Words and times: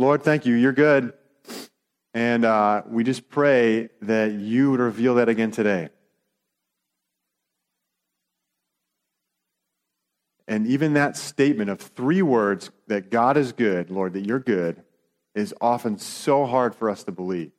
Lord, 0.00 0.22
thank 0.22 0.46
you. 0.46 0.54
You're 0.54 0.72
good. 0.72 1.12
And 2.14 2.44
uh, 2.44 2.82
we 2.86 3.02
just 3.02 3.28
pray 3.28 3.90
that 4.02 4.32
you 4.32 4.70
would 4.70 4.80
reveal 4.80 5.16
that 5.16 5.28
again 5.28 5.50
today. 5.50 5.88
And 10.46 10.66
even 10.68 10.94
that 10.94 11.16
statement 11.16 11.68
of 11.68 11.80
three 11.80 12.22
words 12.22 12.70
that 12.86 13.10
God 13.10 13.36
is 13.36 13.52
good, 13.52 13.90
Lord, 13.90 14.14
that 14.14 14.24
you're 14.24 14.38
good, 14.38 14.82
is 15.34 15.52
often 15.60 15.98
so 15.98 16.46
hard 16.46 16.74
for 16.74 16.88
us 16.88 17.04
to 17.04 17.12
believe. 17.12 17.50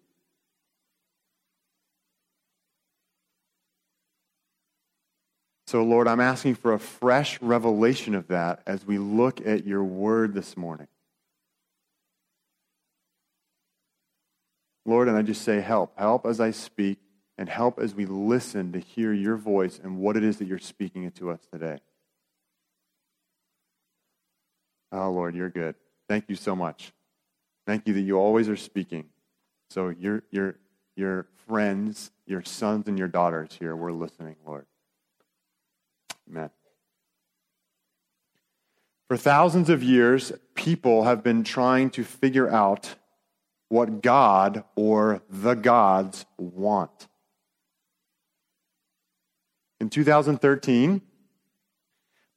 So, 5.67 5.83
Lord, 5.83 6.07
I'm 6.07 6.19
asking 6.19 6.55
for 6.55 6.73
a 6.73 6.79
fresh 6.79 7.39
revelation 7.41 8.15
of 8.15 8.29
that 8.29 8.63
as 8.65 8.85
we 8.85 8.97
look 8.97 9.45
at 9.45 9.67
your 9.67 9.83
word 9.83 10.33
this 10.33 10.57
morning. 10.57 10.87
Lord, 14.89 15.07
and 15.07 15.15
I 15.15 15.21
just 15.21 15.43
say, 15.43 15.61
help. 15.61 15.97
Help 15.97 16.25
as 16.25 16.39
I 16.39 16.51
speak, 16.51 16.97
and 17.37 17.47
help 17.47 17.79
as 17.79 17.95
we 17.95 18.05
listen 18.05 18.73
to 18.73 18.79
hear 18.79 19.13
your 19.13 19.37
voice 19.37 19.79
and 19.81 19.97
what 19.97 20.17
it 20.17 20.23
is 20.23 20.37
that 20.37 20.47
you're 20.47 20.59
speaking 20.59 21.09
to 21.11 21.31
us 21.31 21.39
today. 21.51 21.79
Oh, 24.91 25.11
Lord, 25.11 25.35
you're 25.35 25.49
good. 25.49 25.75
Thank 26.09 26.25
you 26.27 26.35
so 26.35 26.55
much. 26.55 26.91
Thank 27.65 27.87
you 27.87 27.93
that 27.93 28.01
you 28.01 28.17
always 28.17 28.49
are 28.49 28.57
speaking. 28.57 29.05
So, 29.69 29.89
your, 29.89 30.23
your, 30.31 30.55
your 30.95 31.27
friends, 31.47 32.11
your 32.25 32.43
sons, 32.43 32.87
and 32.87 32.97
your 32.97 33.07
daughters 33.07 33.55
here, 33.57 33.75
we're 33.75 33.91
listening, 33.91 34.35
Lord. 34.45 34.65
Amen. 36.29 36.49
For 39.07 39.17
thousands 39.17 39.69
of 39.69 39.81
years, 39.81 40.31
people 40.55 41.03
have 41.03 41.23
been 41.23 41.43
trying 41.43 41.89
to 41.91 42.03
figure 42.03 42.49
out 42.49 42.95
what 43.69 44.01
God 44.01 44.63
or 44.75 45.21
the 45.29 45.53
gods 45.53 46.25
want. 46.37 47.07
In 49.79 49.89
2013, 49.89 51.01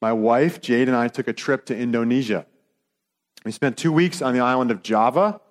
my 0.01 0.13
wife, 0.13 0.61
Jade, 0.61 0.87
and 0.87 0.95
I 0.95 1.07
took 1.07 1.27
a 1.27 1.33
trip 1.33 1.65
to 1.65 1.77
Indonesia. 1.77 2.45
We 3.43 3.51
spent 3.51 3.77
two 3.77 3.91
weeks 3.91 4.21
on 4.21 4.33
the 4.33 4.39
island 4.39 4.71
of 4.71 4.83
Java 4.83 5.41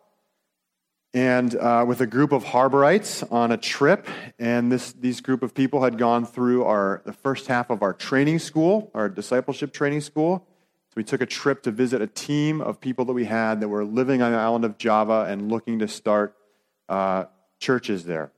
and 1.15 1.55
uh, 1.57 1.85
with 1.87 2.01
a 2.01 2.07
group 2.07 2.33
of 2.33 2.45
harborites 2.45 3.31
on 3.31 3.53
a 3.53 3.59
trip. 3.59 4.07
And 4.39 4.73
this, 4.73 4.93
these 4.93 5.21
group 5.21 5.43
of 5.43 5.55
people 5.55 5.83
had 5.83 5.99
gone 5.99 6.25
through 6.25 6.65
our, 6.65 7.03
the 7.05 7.13
first 7.13 7.49
half 7.49 7.69
of 7.69 7.83
our 7.83 7.93
training 7.93 8.39
school, 8.39 8.91
our 8.95 9.09
discipleship 9.09 9.73
training 9.73 10.01
school. 10.01 10.47
So 10.93 10.97
we 10.97 11.05
took 11.05 11.23
a 11.23 11.27
trip 11.27 11.63
to 11.63 11.71
visit 11.71 12.03
a 12.03 12.07
team 12.07 12.61
of 12.61 12.79
people 12.79 13.07
that 13.07 13.15
we 13.15 13.25
had 13.25 13.63
that 13.63 13.69
were 13.69 13.83
living 13.83 14.21
on 14.21 14.31
the 14.31 14.37
island 14.37 14.67
of 14.67 14.77
Java 14.77 15.25
and 15.27 15.51
looking 15.51 15.79
to 15.79 15.89
start 15.89 16.37
uh, 16.91 17.25
churches 17.59 18.05
there. 18.05 18.31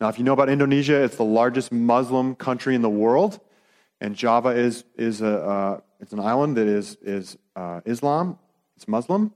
Now, 0.00 0.08
if 0.08 0.18
you 0.18 0.24
know 0.24 0.34
about 0.34 0.48
Indonesia, 0.48 1.02
it's 1.02 1.16
the 1.16 1.24
largest 1.24 1.72
Muslim 1.72 2.36
country 2.36 2.76
in 2.76 2.82
the 2.82 2.88
world, 2.88 3.40
and 4.00 4.14
Java 4.14 4.50
is, 4.50 4.84
is 4.96 5.20
a, 5.20 5.36
uh, 5.42 5.80
it's 5.98 6.12
an 6.12 6.20
island 6.20 6.56
that 6.58 6.68
is, 6.68 6.96
is 7.02 7.36
uh, 7.56 7.80
Islam, 7.84 8.38
it's 8.76 8.86
Muslim. 8.86 9.32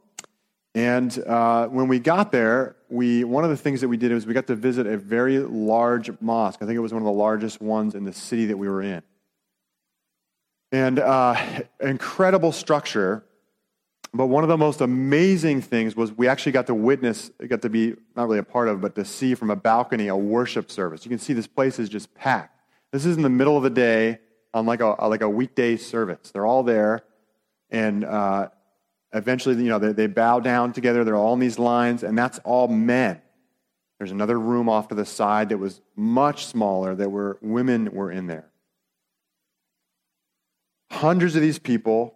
And 0.76 1.18
uh, 1.26 1.66
when 1.66 1.88
we 1.88 1.98
got 1.98 2.30
there, 2.30 2.76
we, 2.88 3.24
one 3.24 3.42
of 3.42 3.50
the 3.50 3.56
things 3.56 3.80
that 3.80 3.88
we 3.88 3.96
did 3.96 4.12
was 4.12 4.26
we 4.26 4.32
got 4.32 4.46
to 4.46 4.54
visit 4.54 4.86
a 4.86 4.96
very 4.96 5.40
large 5.40 6.08
mosque. 6.20 6.62
I 6.62 6.66
think 6.66 6.76
it 6.76 6.80
was 6.80 6.92
one 6.92 7.02
of 7.02 7.06
the 7.06 7.10
largest 7.10 7.60
ones 7.60 7.96
in 7.96 8.04
the 8.04 8.12
city 8.12 8.46
that 8.46 8.56
we 8.56 8.68
were 8.68 8.80
in. 8.80 9.02
And 10.72 10.98
uh, 10.98 11.36
incredible 11.80 12.50
structure. 12.50 13.24
But 14.14 14.26
one 14.26 14.42
of 14.42 14.48
the 14.48 14.58
most 14.58 14.80
amazing 14.80 15.62
things 15.62 15.94
was 15.94 16.12
we 16.12 16.28
actually 16.28 16.52
got 16.52 16.66
to 16.66 16.74
witness, 16.74 17.30
got 17.46 17.62
to 17.62 17.70
be 17.70 17.94
not 18.16 18.24
really 18.24 18.38
a 18.38 18.42
part 18.42 18.68
of, 18.68 18.80
but 18.80 18.94
to 18.96 19.04
see 19.04 19.34
from 19.34 19.50
a 19.50 19.56
balcony 19.56 20.08
a 20.08 20.16
worship 20.16 20.70
service. 20.70 21.04
You 21.04 21.10
can 21.10 21.18
see 21.18 21.32
this 21.32 21.46
place 21.46 21.78
is 21.78 21.88
just 21.88 22.14
packed. 22.14 22.58
This 22.90 23.06
is 23.06 23.16
in 23.16 23.22
the 23.22 23.30
middle 23.30 23.56
of 23.56 23.62
the 23.62 23.70
day 23.70 24.18
on 24.52 24.66
like 24.66 24.80
a, 24.80 25.06
like 25.06 25.22
a 25.22 25.28
weekday 25.28 25.76
service. 25.76 26.30
They're 26.30 26.46
all 26.46 26.62
there. 26.62 27.02
And 27.70 28.04
uh, 28.04 28.48
eventually, 29.14 29.56
you 29.56 29.70
know, 29.70 29.78
they, 29.78 29.92
they 29.92 30.06
bow 30.06 30.40
down 30.40 30.72
together. 30.74 31.04
They're 31.04 31.16
all 31.16 31.32
in 31.34 31.40
these 31.40 31.58
lines, 31.58 32.02
and 32.02 32.16
that's 32.16 32.38
all 32.40 32.68
men. 32.68 33.20
There's 33.98 34.10
another 34.10 34.38
room 34.38 34.68
off 34.68 34.88
to 34.88 34.94
the 34.94 35.06
side 35.06 35.50
that 35.50 35.58
was 35.58 35.80
much 35.96 36.44
smaller 36.46 36.94
that 36.94 37.10
were 37.10 37.38
women 37.40 37.92
were 37.92 38.10
in 38.10 38.26
there. 38.26 38.51
Hundreds 40.92 41.34
of 41.34 41.40
these 41.40 41.58
people, 41.58 42.14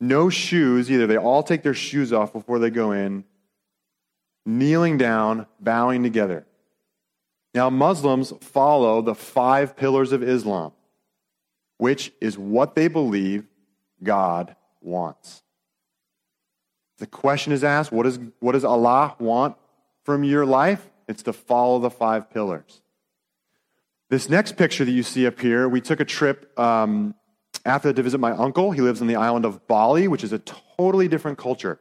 no 0.00 0.30
shoes 0.30 0.90
either. 0.90 1.06
They 1.06 1.18
all 1.18 1.42
take 1.42 1.62
their 1.62 1.74
shoes 1.74 2.14
off 2.14 2.32
before 2.32 2.58
they 2.58 2.70
go 2.70 2.92
in, 2.92 3.24
kneeling 4.46 4.96
down, 4.96 5.46
bowing 5.60 6.02
together. 6.02 6.46
Now, 7.54 7.68
Muslims 7.68 8.32
follow 8.40 9.02
the 9.02 9.14
five 9.14 9.76
pillars 9.76 10.12
of 10.12 10.22
Islam, 10.22 10.72
which 11.76 12.10
is 12.22 12.38
what 12.38 12.74
they 12.74 12.88
believe 12.88 13.46
God 14.02 14.56
wants. 14.80 15.42
The 16.96 17.06
question 17.06 17.52
is 17.52 17.62
asked 17.62 17.92
what, 17.92 18.06
is, 18.06 18.18
what 18.40 18.52
does 18.52 18.64
Allah 18.64 19.14
want 19.18 19.56
from 20.04 20.24
your 20.24 20.46
life? 20.46 20.90
It's 21.06 21.22
to 21.24 21.34
follow 21.34 21.80
the 21.80 21.90
five 21.90 22.30
pillars. 22.30 22.80
This 24.08 24.30
next 24.30 24.56
picture 24.56 24.86
that 24.86 24.90
you 24.90 25.02
see 25.02 25.26
up 25.26 25.38
here, 25.38 25.68
we 25.68 25.82
took 25.82 26.00
a 26.00 26.04
trip 26.06 26.58
um, 26.58 27.14
after 27.64 27.92
to 27.92 28.02
visit 28.02 28.18
my 28.18 28.32
uncle. 28.32 28.72
He 28.72 28.80
lives 28.80 29.00
on 29.00 29.06
the 29.06 29.16
island 29.16 29.44
of 29.44 29.66
Bali, 29.66 30.08
which 30.08 30.24
is 30.24 30.32
a 30.32 30.38
totally 30.38 31.08
different 31.08 31.38
culture. 31.38 31.80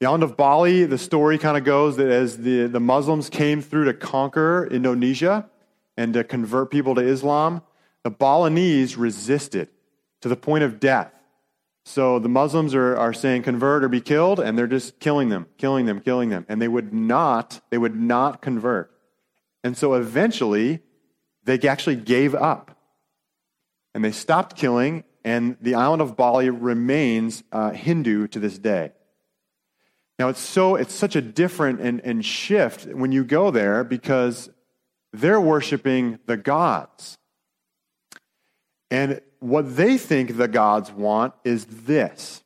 The 0.00 0.06
island 0.06 0.24
of 0.24 0.36
Bali, 0.36 0.84
the 0.84 0.98
story 0.98 1.38
kind 1.38 1.56
of 1.56 1.64
goes 1.64 1.96
that 1.96 2.08
as 2.08 2.38
the, 2.38 2.66
the 2.66 2.80
Muslims 2.80 3.30
came 3.30 3.62
through 3.62 3.86
to 3.86 3.94
conquer 3.94 4.68
Indonesia 4.70 5.48
and 5.96 6.12
to 6.12 6.22
convert 6.22 6.70
people 6.70 6.94
to 6.96 7.00
Islam, 7.00 7.62
the 8.02 8.10
Balinese 8.10 8.98
resisted 8.98 9.68
to 10.20 10.28
the 10.28 10.36
point 10.36 10.64
of 10.64 10.78
death. 10.78 11.18
So 11.86 12.18
the 12.18 12.28
Muslims 12.28 12.74
are, 12.74 12.96
are 12.96 13.14
saying 13.14 13.44
convert 13.44 13.84
or 13.84 13.88
be 13.88 14.00
killed, 14.00 14.38
and 14.38 14.58
they're 14.58 14.66
just 14.66 14.98
killing 15.00 15.28
them, 15.28 15.46
killing 15.56 15.86
them, 15.86 16.00
killing 16.00 16.28
them. 16.28 16.44
And 16.48 16.60
they 16.60 16.68
would 16.68 16.92
not, 16.92 17.60
they 17.70 17.78
would 17.78 17.96
not 17.96 18.42
convert. 18.42 18.90
And 19.64 19.76
so 19.76 19.94
eventually, 19.94 20.80
they 21.44 21.58
actually 21.66 21.96
gave 21.96 22.34
up. 22.34 22.75
And 23.96 24.04
they 24.04 24.12
stopped 24.12 24.56
killing, 24.56 25.04
and 25.24 25.56
the 25.58 25.74
island 25.74 26.02
of 26.02 26.18
Bali 26.18 26.50
remains 26.50 27.42
uh, 27.50 27.70
Hindu 27.70 28.26
to 28.26 28.38
this 28.38 28.58
day. 28.58 28.92
Now 30.18 30.28
it's 30.28 30.38
so 30.38 30.76
it's 30.76 30.92
such 30.92 31.16
a 31.16 31.22
different 31.22 31.80
and, 31.80 32.02
and 32.02 32.22
shift 32.22 32.84
when 32.84 33.10
you 33.10 33.24
go 33.24 33.50
there 33.50 33.84
because 33.84 34.50
they're 35.14 35.40
worshiping 35.40 36.18
the 36.26 36.36
gods. 36.36 37.16
And 38.90 39.22
what 39.38 39.76
they 39.78 39.96
think 39.96 40.36
the 40.36 40.46
gods 40.46 40.92
want 40.92 41.32
is 41.42 41.64
this. 41.64 42.44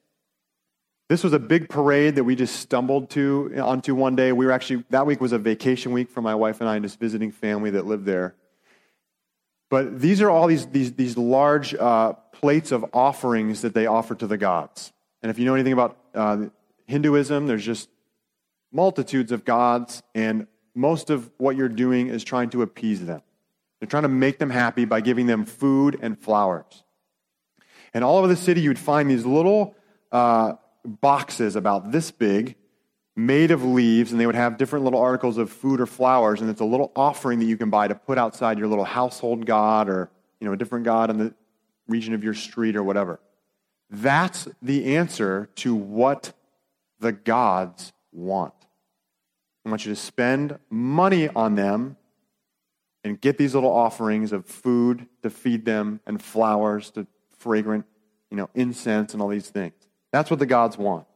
This 1.08 1.24
was 1.24 1.32
a 1.32 1.40
big 1.40 1.68
parade 1.68 2.14
that 2.14 2.22
we 2.22 2.36
just 2.36 2.60
stumbled 2.60 3.10
to 3.10 3.52
onto 3.60 3.96
one 3.96 4.14
day. 4.14 4.30
We 4.30 4.46
were 4.46 4.52
actually 4.52 4.84
that 4.90 5.04
week 5.04 5.20
was 5.20 5.32
a 5.32 5.38
vacation 5.38 5.90
week 5.90 6.10
for 6.10 6.22
my 6.22 6.36
wife 6.36 6.60
and 6.60 6.70
I, 6.70 6.78
just 6.78 7.00
visiting 7.00 7.32
family 7.32 7.70
that 7.70 7.86
lived 7.86 8.04
there. 8.06 8.36
But 9.70 10.00
these 10.00 10.20
are 10.20 10.28
all 10.28 10.46
these 10.48 10.66
these 10.66 10.92
these 10.92 11.16
large 11.16 11.74
uh, 11.74 12.12
plates 12.32 12.72
of 12.72 12.84
offerings 12.92 13.62
that 13.62 13.72
they 13.72 13.86
offer 13.86 14.14
to 14.16 14.26
the 14.26 14.36
gods. 14.36 14.92
And 15.22 15.30
if 15.30 15.38
you 15.38 15.46
know 15.46 15.54
anything 15.54 15.72
about 15.72 15.96
uh, 16.14 16.46
Hinduism, 16.86 17.46
there's 17.46 17.64
just 17.64 17.88
multitudes 18.72 19.32
of 19.32 19.44
gods, 19.44 20.02
and 20.14 20.46
most 20.74 21.10
of 21.10 21.30
what 21.38 21.56
you're 21.56 21.68
doing 21.68 22.08
is 22.08 22.24
trying 22.24 22.50
to 22.50 22.62
appease 22.62 23.04
them. 23.04 23.22
They're 23.78 23.88
trying 23.88 24.02
to 24.02 24.08
make 24.08 24.38
them 24.38 24.50
happy 24.50 24.84
by 24.84 25.00
giving 25.00 25.26
them 25.26 25.44
food 25.44 25.98
and 26.02 26.18
flowers. 26.18 26.84
And 27.94 28.04
all 28.04 28.18
over 28.18 28.28
the 28.28 28.36
city, 28.36 28.60
you'd 28.60 28.78
find 28.78 29.10
these 29.10 29.24
little 29.24 29.74
uh, 30.12 30.54
boxes 30.84 31.56
about 31.56 31.92
this 31.92 32.10
big, 32.10 32.56
made 33.16 33.50
of 33.50 33.64
leaves, 33.64 34.12
and 34.12 34.20
they 34.20 34.26
would 34.26 34.34
have 34.34 34.56
different 34.56 34.84
little 34.84 35.00
articles 35.00 35.36
of 35.36 35.50
food 35.50 35.80
or 35.80 35.86
flowers, 35.86 36.40
and 36.40 36.48
it's 36.50 36.60
a 36.60 36.64
little 36.64 36.92
offering 36.94 37.38
that 37.40 37.46
you 37.46 37.56
can 37.56 37.70
buy 37.70 37.88
to 37.88 37.94
put 37.94 38.18
outside 38.18 38.58
your 38.58 38.68
little 38.68 38.84
household 38.84 39.46
god 39.46 39.88
or 39.88 40.10
you 40.40 40.46
know 40.46 40.52
a 40.52 40.56
different 40.56 40.84
god 40.84 41.10
in 41.10 41.18
the 41.18 41.34
region 41.88 42.14
of 42.14 42.24
your 42.24 42.34
street 42.34 42.76
or 42.76 42.82
whatever. 42.82 43.20
That's 43.90 44.48
the 44.62 44.96
answer 44.96 45.50
to 45.56 45.74
what 45.74 46.32
the 47.00 47.12
gods 47.12 47.92
want. 48.12 48.54
I 49.64 49.70
want 49.70 49.84
you 49.84 49.92
to 49.92 50.00
spend 50.00 50.58
money 50.70 51.28
on 51.28 51.54
them 51.54 51.96
and 53.04 53.20
get 53.20 53.38
these 53.38 53.54
little 53.54 53.72
offerings 53.72 54.32
of 54.32 54.46
food 54.46 55.06
to 55.22 55.30
feed 55.30 55.64
them 55.64 56.00
and 56.06 56.22
flowers 56.22 56.90
to 56.92 57.06
fragrant, 57.38 57.84
you 58.30 58.36
know, 58.36 58.48
incense 58.54 59.12
and 59.12 59.22
all 59.22 59.28
these 59.28 59.48
things. 59.48 59.74
That's 60.12 60.30
what 60.30 60.38
the 60.38 60.46
gods 60.46 60.78
want. 60.78 61.06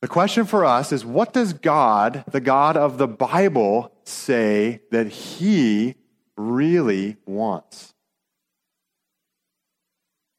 The 0.00 0.08
question 0.08 0.46
for 0.46 0.64
us 0.64 0.92
is 0.92 1.04
what 1.04 1.32
does 1.32 1.52
God, 1.52 2.24
the 2.30 2.40
God 2.40 2.76
of 2.76 2.96
the 2.96 3.08
Bible, 3.08 3.92
say 4.04 4.80
that 4.90 5.08
he 5.08 5.94
really 6.36 7.16
wants? 7.26 7.92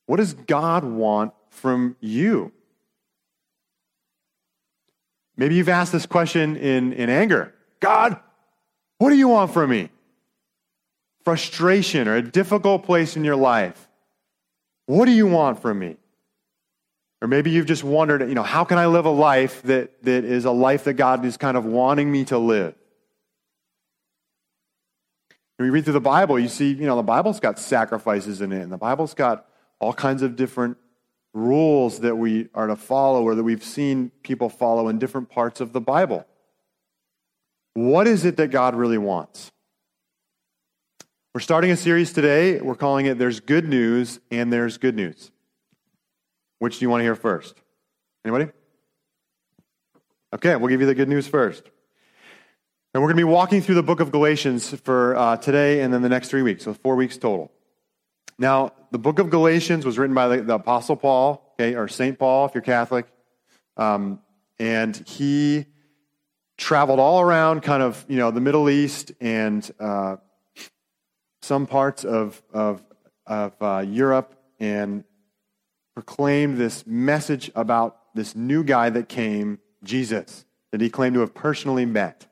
What 0.08 0.18
does 0.18 0.34
God 0.34 0.84
want 0.84 1.34
from 1.50 1.96
you? 2.00 2.52
Maybe 5.38 5.56
you've 5.56 5.70
asked 5.70 5.92
this 5.92 6.06
question 6.06 6.58
in, 6.58 6.94
in 6.94 7.10
anger 7.10 7.54
God, 7.80 8.20
what 8.98 9.10
do 9.10 9.16
you 9.16 9.28
want 9.28 9.54
from 9.54 9.70
me? 9.70 9.90
Frustration 11.24 12.08
or 12.08 12.16
a 12.16 12.22
difficult 12.22 12.84
place 12.84 13.16
in 13.16 13.24
your 13.24 13.36
life. 13.36 13.88
What 14.88 15.06
do 15.06 15.12
you 15.12 15.28
want 15.28 15.62
from 15.62 15.80
me? 15.80 15.98
Or 17.22 17.28
maybe 17.28 17.52
you've 17.52 17.68
just 17.68 17.84
wondered, 17.84 18.28
you 18.28 18.34
know, 18.34 18.44
how 18.44 18.64
can 18.64 18.80
I 18.80 18.88
live 18.88 19.06
a 19.06 19.12
life 19.12 19.62
that, 19.64 20.04
that 20.04 20.24
is 20.24 20.46
a 20.46 20.52
life 20.52 20.86
that 20.86 20.94
God 20.94 21.24
is 21.24 21.38
kind 21.38 21.56
of 21.56 21.66
wanting 21.66 22.12
me 22.12 22.26
to 22.26 22.38
live? 22.38 22.74
When 25.58 25.68
you 25.68 25.72
read 25.72 25.84
through 25.84 25.94
the 25.94 26.00
Bible, 26.00 26.40
you 26.40 26.48
see, 26.48 26.72
you 26.72 26.88
know, 26.88 26.96
the 26.96 27.04
Bible's 27.04 27.40
got 27.40 27.60
sacrifices 27.60 28.42
in 28.42 28.52
it, 28.52 28.64
and 28.64 28.72
the 28.72 28.78
Bible's 28.78 29.14
got 29.14 29.46
all 29.80 29.94
kinds 29.94 30.24
of 30.24 30.36
different 30.36 30.78
rules 31.36 32.00
that 32.00 32.16
we 32.16 32.50
are 32.56 32.66
to 32.66 32.76
follow 32.76 33.22
or 33.22 33.36
that 33.36 33.44
we've 33.44 33.64
seen 33.64 34.12
people 34.24 34.50
follow 34.50 34.88
in 34.88 34.98
different 34.98 35.30
parts 35.30 35.62
of 35.62 35.72
the 35.74 35.80
Bible. 35.80 36.26
What 37.76 38.08
is 38.08 38.26
it 38.26 38.38
that 38.38 38.48
God 38.48 38.76
really 38.76 38.98
wants? 38.98 39.52
We're 41.34 41.42
starting 41.42 41.72
a 41.72 41.78
series 41.78 42.12
today. 42.12 42.60
We're 42.60 42.76
calling 42.76 43.06
it 43.06 43.20
There's 43.20 43.40
Good 43.40 43.70
News 43.70 44.20
and 44.32 44.52
There's 44.52 44.78
Good 44.78 44.96
News. 44.96 45.32
Which 46.62 46.78
do 46.78 46.86
you 46.86 46.92
want 46.92 47.00
to 47.00 47.06
hear 47.06 47.16
first? 47.16 47.60
Anybody? 48.24 48.52
Okay, 50.32 50.56
we'll 50.56 50.68
give 50.68 50.80
you 50.80 50.86
the 50.86 50.94
good 50.94 51.10
news 51.10 51.28
first. 51.28 51.64
And 52.94 53.02
we're 53.02 53.08
going 53.08 53.18
to 53.18 53.22
be 53.22 53.24
walking 53.24 53.64
through 53.64 53.74
the 53.74 53.82
book 53.82 54.00
of 54.00 54.12
Galatians 54.12 54.72
for 54.82 55.16
uh, 55.16 55.38
today 55.38 55.82
and 55.82 55.92
then 55.92 56.04
the 56.04 56.10
next 56.10 56.30
three 56.30 56.44
weeks, 56.44 56.64
so 56.64 56.76
four 56.76 56.96
weeks 56.96 57.18
total. 57.18 57.52
Now, 58.38 58.74
the 58.92 59.00
book 59.00 59.18
of 59.18 59.32
Galatians 59.32 59.88
was 59.88 59.98
written 59.98 60.14
by 60.14 60.28
the, 60.28 60.44
the 60.44 60.54
Apostle 60.54 60.98
Paul, 60.98 61.56
okay, 61.56 61.74
or 61.74 61.88
St. 61.88 62.20
Paul 62.20 62.46
if 62.46 62.54
you're 62.54 62.62
Catholic. 62.62 63.08
Um, 63.76 64.20
and 64.60 64.96
he 65.08 65.66
traveled 66.58 67.00
all 67.00 67.22
around 67.22 67.62
kind 67.62 67.82
of, 67.82 68.06
you 68.08 68.18
know, 68.18 68.30
the 68.30 68.40
Middle 68.40 68.70
East 68.70 69.14
and 69.20 69.68
uh, 69.80 70.18
some 71.42 71.66
parts 71.66 72.06
of, 72.06 72.40
of, 72.54 72.86
of 73.26 73.56
uh, 73.60 73.84
Europe 73.88 74.36
and 74.60 75.06
proclaimed 75.94 76.58
this 76.58 76.86
message 76.86 77.52
about 77.56 77.98
this 78.16 78.36
new 78.36 78.64
guy 78.64 78.90
that 78.90 79.10
came, 79.10 79.60
Jesus, 79.84 80.46
that 80.72 80.82
he 80.82 80.90
claimed 80.90 81.14
to 81.16 81.20
have 81.22 81.34
personally 81.34 81.86
met. 81.86 82.28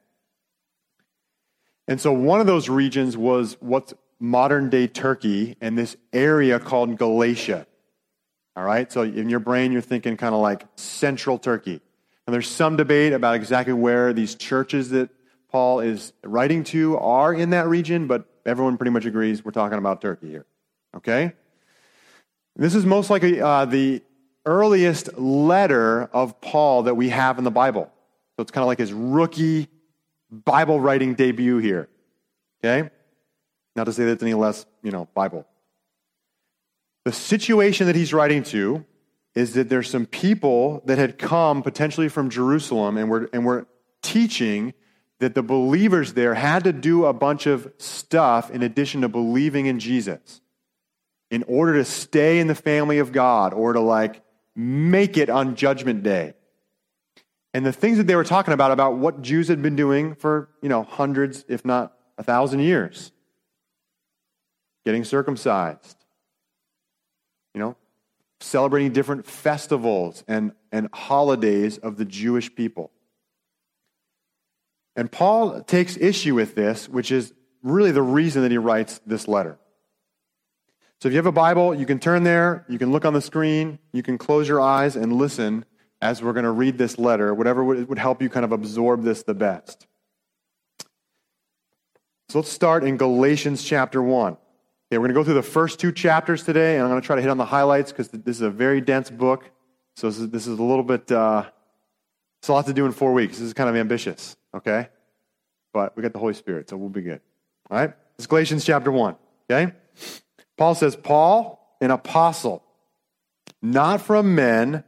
And 1.87 1.99
so 1.99 2.11
one 2.11 2.39
of 2.39 2.47
those 2.47 2.69
regions 2.69 3.17
was 3.17 3.57
what's 3.59 3.93
modern 4.19 4.69
day 4.69 4.87
Turkey 4.87 5.57
and 5.61 5.77
this 5.77 5.97
area 6.13 6.59
called 6.59 6.97
Galatia. 6.97 7.65
All 8.55 8.63
right, 8.63 8.91
so 8.91 9.03
in 9.03 9.29
your 9.29 9.39
brain, 9.39 9.71
you're 9.71 9.81
thinking 9.81 10.17
kind 10.17 10.35
of 10.35 10.41
like 10.41 10.65
central 10.75 11.39
Turkey. 11.39 11.81
And 12.27 12.33
there's 12.33 12.47
some 12.47 12.75
debate 12.75 13.13
about 13.13 13.35
exactly 13.35 13.73
where 13.73 14.13
these 14.13 14.35
churches 14.35 14.89
that 14.89 15.09
Paul 15.51 15.79
is 15.79 16.13
writing 16.23 16.63
to 16.65 16.97
are 16.97 17.33
in 17.33 17.51
that 17.51 17.67
region, 17.67 18.05
but 18.05 18.25
everyone 18.45 18.77
pretty 18.77 18.91
much 18.91 19.05
agrees 19.05 19.43
we're 19.43 19.51
talking 19.51 19.77
about 19.77 20.01
Turkey 20.01 20.29
here. 20.29 20.45
Okay? 20.95 21.33
This 22.59 22.75
is 22.75 22.85
most 22.85 23.09
likely 23.09 23.39
uh, 23.39 23.63
the 23.63 24.01
earliest 24.45 25.17
letter 25.17 26.09
of 26.11 26.41
Paul 26.41 26.83
that 26.83 26.95
we 26.95 27.07
have 27.07 27.37
in 27.37 27.45
the 27.45 27.51
Bible. 27.51 27.89
So 28.35 28.41
it's 28.41 28.51
kind 28.51 28.63
of 28.63 28.67
like 28.67 28.79
his 28.79 28.91
rookie 28.91 29.69
Bible 30.29 30.77
writing 30.77 31.13
debut 31.13 31.59
here. 31.59 31.87
Okay? 32.59 32.89
Not 33.77 33.85
to 33.85 33.93
say 33.93 34.03
that 34.03 34.11
it's 34.11 34.23
any 34.23 34.33
less, 34.33 34.65
you 34.83 34.91
know, 34.91 35.07
Bible. 35.13 35.47
The 37.05 37.13
situation 37.13 37.87
that 37.87 37.95
he's 37.95 38.13
writing 38.13 38.43
to 38.43 38.85
is 39.35 39.53
that 39.53 39.69
there's 39.69 39.89
some 39.89 40.05
people 40.05 40.81
that 40.83 40.97
had 40.97 41.17
come 41.17 41.63
potentially 41.63 42.09
from 42.09 42.29
Jerusalem 42.29 42.97
and 42.97 43.09
were, 43.09 43.29
and 43.31 43.45
were 43.45 43.67
teaching 44.01 44.73
that 45.19 45.33
the 45.33 45.43
believers 45.43 46.11
there 46.11 46.33
had 46.33 46.65
to 46.65 46.73
do 46.73 47.05
a 47.05 47.13
bunch 47.13 47.45
of 47.45 47.71
stuff 47.77 48.51
in 48.51 48.63
addition 48.63 48.99
to 48.99 49.07
believing 49.07 49.65
in 49.65 49.79
Jesus 49.79 50.41
in 51.31 51.43
order 51.43 51.73
to 51.75 51.85
stay 51.85 52.39
in 52.39 52.47
the 52.47 52.55
family 52.55 52.99
of 52.99 53.11
God 53.11 53.53
or 53.53 53.73
to 53.73 53.79
like 53.79 54.21
make 54.55 55.17
it 55.17 55.29
on 55.29 55.55
judgment 55.55 56.03
day. 56.03 56.33
And 57.53 57.65
the 57.65 57.73
things 57.73 57.97
that 57.97 58.07
they 58.07 58.15
were 58.15 58.23
talking 58.23 58.53
about, 58.53 58.71
about 58.71 58.97
what 58.97 59.21
Jews 59.21 59.47
had 59.47 59.61
been 59.61 59.75
doing 59.75 60.15
for, 60.15 60.49
you 60.61 60.69
know, 60.69 60.83
hundreds, 60.83 61.45
if 61.47 61.65
not 61.65 61.93
a 62.17 62.23
thousand 62.23 62.59
years. 62.59 63.11
Getting 64.85 65.03
circumcised. 65.03 65.97
You 67.53 67.61
know, 67.61 67.75
celebrating 68.39 68.91
different 68.91 69.25
festivals 69.25 70.23
and, 70.27 70.51
and 70.71 70.89
holidays 70.93 71.77
of 71.79 71.97
the 71.97 72.05
Jewish 72.05 72.53
people. 72.53 72.91
And 74.95 75.11
Paul 75.11 75.61
takes 75.63 75.97
issue 75.97 76.35
with 76.35 76.55
this, 76.55 76.87
which 76.87 77.11
is 77.11 77.33
really 77.63 77.91
the 77.91 78.01
reason 78.01 78.43
that 78.43 78.51
he 78.51 78.57
writes 78.57 78.99
this 79.05 79.27
letter. 79.27 79.57
So 81.01 81.07
if 81.07 81.13
you 81.13 81.17
have 81.17 81.25
a 81.25 81.31
Bible, 81.31 81.73
you 81.73 81.85
can 81.85 81.97
turn 81.97 82.23
there, 82.23 82.65
you 82.67 82.77
can 82.77 82.91
look 82.91 83.05
on 83.05 83.13
the 83.13 83.21
screen, 83.21 83.79
you 83.93 84.03
can 84.03 84.17
close 84.17 84.49
your 84.49 84.59
eyes 84.59 84.97
and 84.97 85.13
listen 85.13 85.63
as 86.01 86.21
we're 86.21 86.33
going 86.33 86.43
to 86.43 86.51
read 86.51 86.77
this 86.77 86.97
letter, 86.97 87.33
whatever 87.33 87.63
would 87.63 87.99
help 87.99 88.21
you 88.21 88.29
kind 88.29 88.43
of 88.43 88.51
absorb 88.51 89.03
this 89.03 89.23
the 89.23 89.33
best. 89.33 89.87
So 92.29 92.39
let's 92.39 92.51
start 92.51 92.83
in 92.83 92.97
Galatians 92.97 93.63
chapter 93.63 94.01
1. 94.01 94.33
Okay, 94.33 94.39
we're 94.91 94.99
going 94.99 95.09
to 95.09 95.13
go 95.13 95.23
through 95.23 95.33
the 95.35 95.43
first 95.43 95.79
two 95.79 95.91
chapters 95.91 96.43
today, 96.43 96.75
and 96.75 96.83
I'm 96.83 96.89
going 96.89 97.01
to 97.01 97.05
try 97.05 97.15
to 97.15 97.21
hit 97.21 97.31
on 97.31 97.37
the 97.37 97.45
highlights 97.45 97.91
because 97.91 98.09
this 98.09 98.35
is 98.35 98.41
a 98.41 98.49
very 98.49 98.81
dense 98.81 99.09
book. 99.09 99.49
So 99.95 100.09
this 100.09 100.19
is, 100.19 100.29
this 100.29 100.47
is 100.47 100.59
a 100.59 100.63
little 100.63 100.83
bit, 100.83 101.11
uh, 101.11 101.45
it's 102.41 102.49
a 102.49 102.53
lot 102.53 102.65
to 102.67 102.73
do 102.73 102.85
in 102.85 102.91
four 102.91 103.13
weeks. 103.13 103.37
This 103.37 103.47
is 103.47 103.53
kind 103.53 103.69
of 103.69 103.75
ambitious, 103.75 104.37
okay? 104.53 104.89
But 105.73 105.95
we 105.95 106.03
got 106.03 106.13
the 106.13 106.19
Holy 106.19 106.33
Spirit, 106.33 106.69
so 106.69 106.77
we'll 106.77 106.89
be 106.89 107.01
good. 107.01 107.21
All 107.69 107.77
right? 107.77 107.93
It's 108.17 108.27
Galatians 108.27 108.65
chapter 108.65 108.91
1, 108.91 109.15
okay? 109.49 109.73
Paul 110.59 110.75
says, 110.75 110.97
Paul, 110.97 111.77
an 111.79 111.89
apostle, 111.89 112.65
not 113.61 114.01
from 114.01 114.35
men, 114.35 114.83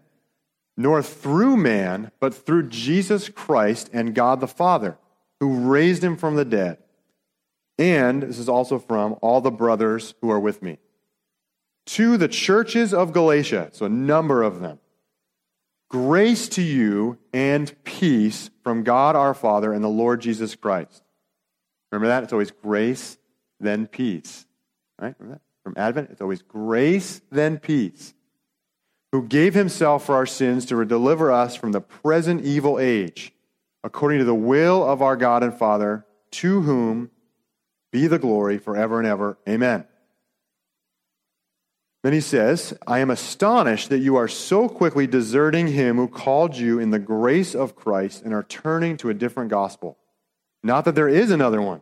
nor 0.75 1.01
through 1.01 1.55
man, 1.55 2.11
but 2.19 2.33
through 2.33 2.67
Jesus 2.67 3.29
Christ 3.29 3.89
and 3.93 4.13
God 4.13 4.41
the 4.41 4.49
Father, 4.49 4.97
who 5.39 5.69
raised 5.71 6.03
him 6.03 6.17
from 6.17 6.35
the 6.35 6.43
dead. 6.43 6.79
And 7.77 8.21
this 8.21 8.37
is 8.37 8.49
also 8.49 8.79
from 8.79 9.15
all 9.21 9.39
the 9.39 9.49
brothers 9.49 10.13
who 10.19 10.29
are 10.29 10.41
with 10.41 10.61
me. 10.61 10.77
To 11.85 12.17
the 12.17 12.27
churches 12.27 12.93
of 12.93 13.13
Galatia, 13.13 13.69
so 13.71 13.85
a 13.85 13.89
number 13.89 14.43
of 14.43 14.59
them, 14.59 14.77
grace 15.89 16.49
to 16.49 16.61
you 16.61 17.17
and 17.31 17.73
peace 17.85 18.49
from 18.61 18.83
God 18.83 19.15
our 19.15 19.33
Father 19.33 19.71
and 19.71 19.81
the 19.81 19.87
Lord 19.87 20.19
Jesus 20.19 20.53
Christ. 20.53 21.01
Remember 21.93 22.09
that? 22.09 22.23
It's 22.23 22.33
always 22.33 22.51
grace, 22.51 23.17
then 23.61 23.87
peace. 23.87 24.45
Right? 24.99 25.15
Remember 25.17 25.35
that? 25.35 25.50
From 25.63 25.73
Advent, 25.77 26.09
it's 26.11 26.21
always 26.21 26.41
grace, 26.41 27.21
then 27.31 27.59
peace 27.59 28.13
who 29.11 29.27
gave 29.27 29.53
himself 29.53 30.05
for 30.05 30.15
our 30.15 30.25
sins 30.25 30.65
to 30.65 30.85
deliver 30.85 31.31
us 31.31 31.55
from 31.55 31.73
the 31.73 31.81
present 31.81 32.43
evil 32.45 32.79
age, 32.79 33.33
according 33.83 34.19
to 34.19 34.25
the 34.25 34.33
will 34.35 34.83
of 34.87 35.01
our 35.01 35.17
God 35.17 35.43
and 35.43 35.53
Father, 35.53 36.05
to 36.31 36.61
whom 36.61 37.11
be 37.91 38.07
the 38.07 38.19
glory 38.19 38.57
forever 38.57 38.99
and 38.99 39.07
ever. 39.07 39.37
Amen. 39.47 39.85
Then 42.03 42.13
he 42.13 42.21
says, 42.21 42.73
I 42.87 42.99
am 42.99 43.11
astonished 43.11 43.89
that 43.89 43.99
you 43.99 44.15
are 44.15 44.29
so 44.29 44.67
quickly 44.69 45.05
deserting 45.05 45.67
him 45.67 45.97
who 45.97 46.07
called 46.07 46.55
you 46.55 46.79
in 46.79 46.89
the 46.89 46.97
grace 46.97 47.53
of 47.53 47.75
Christ 47.75 48.23
and 48.23 48.33
are 48.33 48.43
turning 48.43 48.97
to 48.97 49.09
a 49.09 49.13
different 49.13 49.51
gospel. 49.51 49.97
Not 50.63 50.85
that 50.85 50.95
there 50.95 51.09
is 51.09 51.31
another 51.31 51.61
one, 51.61 51.81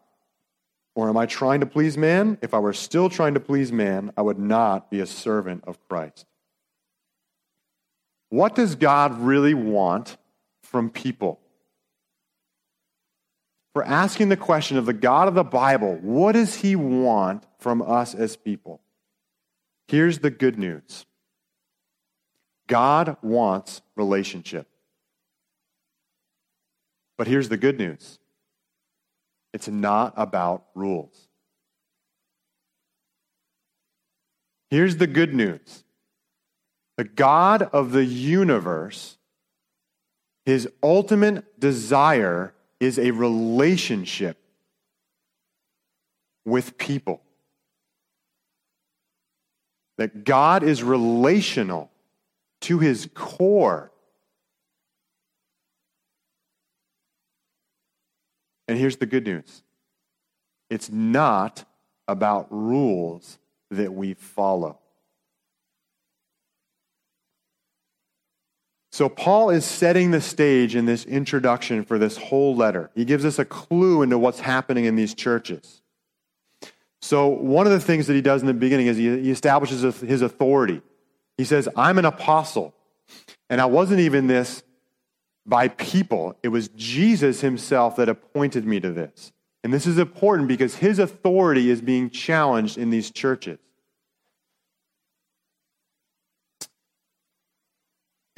Or 0.93 1.09
am 1.09 1.17
I 1.17 1.25
trying 1.25 1.61
to 1.61 1.65
please 1.65 1.97
man? 1.97 2.37
If 2.41 2.53
I 2.53 2.59
were 2.59 2.73
still 2.73 3.09
trying 3.09 3.33
to 3.35 3.39
please 3.39 3.71
man, 3.71 4.11
I 4.17 4.21
would 4.21 4.39
not 4.39 4.91
be 4.91 4.99
a 4.99 5.05
servant 5.05 5.63
of 5.65 5.79
Christ. 5.87 6.25
What 8.29 8.55
does 8.55 8.75
God 8.75 9.19
really 9.21 9.53
want 9.53 10.17
from 10.71 10.89
people. 10.89 11.39
For 13.73 13.83
asking 13.83 14.29
the 14.29 14.37
question 14.37 14.77
of 14.77 14.85
the 14.85 14.93
God 14.93 15.27
of 15.27 15.35
the 15.35 15.43
Bible, 15.43 15.97
what 16.01 16.33
does 16.33 16.55
he 16.55 16.75
want 16.75 17.45
from 17.59 17.81
us 17.81 18.15
as 18.15 18.35
people? 18.35 18.81
Here's 19.87 20.19
the 20.19 20.31
good 20.31 20.57
news 20.57 21.05
God 22.67 23.17
wants 23.21 23.81
relationship. 23.95 24.67
But 27.17 27.27
here's 27.27 27.49
the 27.49 27.57
good 27.57 27.77
news 27.77 28.17
it's 29.53 29.67
not 29.67 30.13
about 30.15 30.65
rules. 30.75 31.27
Here's 34.69 34.97
the 34.97 35.07
good 35.07 35.33
news 35.33 35.83
the 36.97 37.03
God 37.03 37.63
of 37.63 37.91
the 37.91 38.05
universe, 38.05 39.17
his 40.45 40.69
ultimate 40.81 41.59
desire 41.59 42.53
is 42.79 42.97
a 42.97 43.11
relationship 43.11 44.37
with 46.45 46.77
people. 46.77 47.21
That 49.97 50.23
God 50.23 50.63
is 50.63 50.81
relational 50.81 51.91
to 52.61 52.79
his 52.79 53.09
core. 53.13 53.90
And 58.67 58.77
here's 58.77 58.97
the 58.97 59.05
good 59.05 59.25
news 59.25 59.63
it's 60.69 60.89
not 60.89 61.65
about 62.07 62.47
rules 62.51 63.37
that 63.71 63.93
we 63.93 64.13
follow. 64.13 64.79
So, 68.93 69.07
Paul 69.07 69.49
is 69.49 69.63
setting 69.63 70.11
the 70.11 70.19
stage 70.19 70.75
in 70.75 70.85
this 70.85 71.05
introduction 71.05 71.85
for 71.85 71.97
this 71.97 72.17
whole 72.17 72.55
letter. 72.55 72.91
He 72.93 73.05
gives 73.05 73.23
us 73.23 73.39
a 73.39 73.45
clue 73.45 74.01
into 74.01 74.17
what's 74.17 74.41
happening 74.41 74.83
in 74.83 74.95
these 74.95 75.13
churches. 75.13 75.81
So, 77.01 77.27
one 77.27 77.65
of 77.65 77.71
the 77.71 77.79
things 77.79 78.07
that 78.07 78.13
he 78.13 78.21
does 78.21 78.41
in 78.41 78.47
the 78.47 78.53
beginning 78.53 78.87
is 78.87 78.97
he 78.97 79.31
establishes 79.31 79.81
his 80.01 80.21
authority. 80.21 80.81
He 81.37 81.45
says, 81.45 81.69
I'm 81.75 81.97
an 81.97 82.05
apostle. 82.05 82.75
And 83.49 83.59
I 83.59 83.65
wasn't 83.65 84.01
even 84.01 84.27
this 84.27 84.61
by 85.45 85.69
people, 85.69 86.35
it 86.43 86.49
was 86.49 86.69
Jesus 86.69 87.41
himself 87.41 87.95
that 87.95 88.09
appointed 88.09 88.65
me 88.65 88.79
to 88.79 88.91
this. 88.91 89.31
And 89.63 89.73
this 89.73 89.85
is 89.85 89.97
important 89.97 90.47
because 90.47 90.75
his 90.75 90.99
authority 90.99 91.69
is 91.69 91.81
being 91.81 92.09
challenged 92.09 92.77
in 92.77 92.89
these 92.89 93.11
churches. 93.11 93.59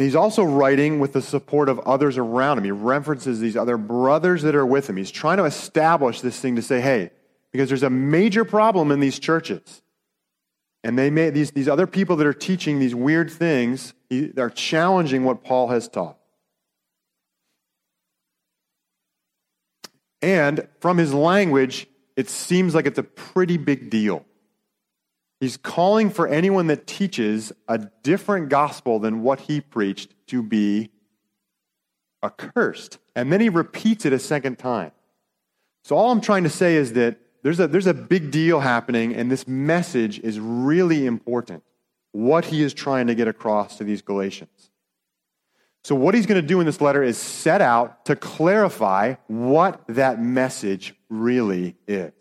he's 0.03 0.15
also 0.15 0.43
writing 0.43 1.00
with 1.00 1.13
the 1.13 1.22
support 1.22 1.69
of 1.69 1.79
others 1.79 2.17
around 2.17 2.57
him. 2.57 2.63
He 2.63 2.72
references 2.72 3.39
these 3.39 3.55
other 3.55 3.77
brothers 3.77 4.41
that 4.43 4.55
are 4.55 4.65
with 4.65 4.89
him. 4.89 4.98
He's 4.98 5.12
trying 5.12 5.38
to 5.38 5.45
establish 5.45 6.22
this 6.22 6.39
thing 6.39 6.55
to 6.55 6.62
say, 6.62 6.81
hey, 6.81 7.12
because 7.51 7.69
there's 7.69 7.83
a 7.83 7.89
major 7.89 8.43
problem 8.43 8.91
in 8.91 9.00
these 9.00 9.19
churches. 9.19 9.81
And 10.83 10.98
they 10.98 11.10
may, 11.10 11.29
these, 11.29 11.51
these 11.51 11.69
other 11.69 11.88
people 11.88 12.15
that 12.17 12.27
are 12.27 12.33
teaching 12.33 12.79
these 12.79 12.93
weird 12.93 13.31
things, 13.31 13.93
they're 14.10 14.50
challenging 14.50 15.24
what 15.24 15.43
Paul 15.43 15.69
has 15.69 15.88
taught. 15.88 16.17
And 20.24 20.70
from 20.80 20.98
his 20.98 21.13
language, 21.13 21.86
it 22.15 22.30
seems 22.30 22.74
like 22.74 22.86
it's 22.86 22.98
a 22.98 23.03
pretty 23.03 23.58
big 23.58 23.89
deal. 23.89 24.25
He's 25.42 25.58
calling 25.58 26.10
for 26.10 26.25
anyone 26.25 26.68
that 26.68 26.88
teaches 26.88 27.51
a 27.68 27.77
different 28.03 28.48
gospel 28.48 29.00
than 29.00 29.22
what 29.22 29.42
he 29.42 29.60
preached 29.60 30.13
to 30.27 30.42
be 30.42 30.92
accursed. 32.24 33.00
And 33.18 33.34
then 33.34 33.42
he 33.42 33.50
repeats 33.50 34.06
it 34.06 34.13
a 34.13 34.20
second 34.20 34.58
time. 34.58 34.94
So, 35.84 35.98
all 35.98 36.12
I'm 36.12 36.22
trying 36.22 36.44
to 36.44 36.50
say 36.50 36.75
is 36.75 36.94
that 36.94 37.18
there's 37.44 37.60
a, 37.60 37.68
there's 37.68 37.88
a 37.88 37.94
big 37.94 38.32
deal 38.32 38.62
happening, 38.62 39.13
and 39.13 39.30
this 39.30 39.46
message 39.46 40.20
is 40.20 40.39
really 40.39 41.06
important. 41.06 41.63
What 42.13 42.46
he 42.46 42.62
is 42.63 42.74
trying 42.74 43.08
to 43.08 43.15
get 43.15 43.27
across 43.27 43.77
to 43.80 43.84
these 43.84 44.01
Galatians. 44.01 44.52
So, 45.84 45.96
what 45.96 46.16
he's 46.16 46.25
going 46.25 46.42
to 46.42 46.48
do 46.48 46.62
in 46.62 46.66
this 46.66 46.80
letter 46.80 47.04
is 47.04 47.18
set 47.18 47.62
out 47.62 48.06
to 48.06 48.16
clarify 48.16 49.16
what 49.28 49.82
that 49.88 50.22
message 50.22 50.96
really 51.10 51.75
is. 51.88 52.13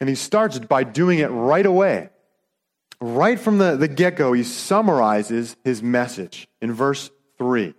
And 0.00 0.08
he 0.08 0.14
starts 0.14 0.58
by 0.58 0.82
doing 0.82 1.20
it 1.20 1.28
right 1.28 1.66
away. 1.66 2.10
Right 3.00 3.38
from 3.38 3.58
the, 3.58 3.76
the 3.76 3.88
get 3.88 4.16
go, 4.16 4.32
he 4.32 4.42
summarizes 4.42 5.56
his 5.62 5.82
message 5.82 6.48
in 6.60 6.72
verse 6.72 7.10
3. 7.38 7.74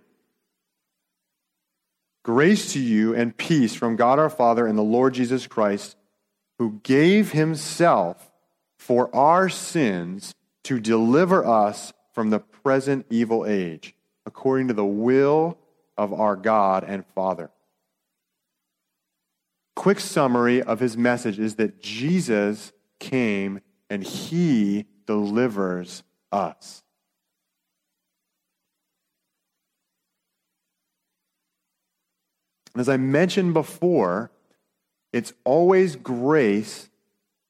Grace 2.24 2.72
to 2.72 2.80
you 2.80 3.14
and 3.14 3.36
peace 3.36 3.74
from 3.74 3.96
God 3.96 4.18
our 4.18 4.30
Father 4.30 4.66
and 4.66 4.78
the 4.78 4.82
Lord 4.82 5.14
Jesus 5.14 5.46
Christ, 5.46 5.96
who 6.58 6.80
gave 6.82 7.32
himself 7.32 8.32
for 8.78 9.14
our 9.14 9.48
sins 9.48 10.34
to 10.64 10.80
deliver 10.80 11.46
us 11.46 11.92
from 12.12 12.30
the 12.30 12.38
present 12.38 13.06
evil 13.10 13.46
age, 13.46 13.94
according 14.26 14.68
to 14.68 14.74
the 14.74 14.84
will 14.84 15.58
of 15.96 16.12
our 16.12 16.36
God 16.36 16.84
and 16.84 17.04
Father. 17.14 17.50
Quick 19.74 20.00
summary 20.00 20.62
of 20.62 20.80
his 20.80 20.96
message 20.96 21.38
is 21.38 21.56
that 21.56 21.80
Jesus 21.80 22.72
came 23.00 23.60
and 23.90 24.04
he 24.04 24.86
delivers 25.06 26.02
us. 26.30 26.82
As 32.76 32.88
I 32.88 32.96
mentioned 32.96 33.52
before, 33.52 34.30
it's 35.12 35.32
always 35.44 35.96
grace, 35.96 36.88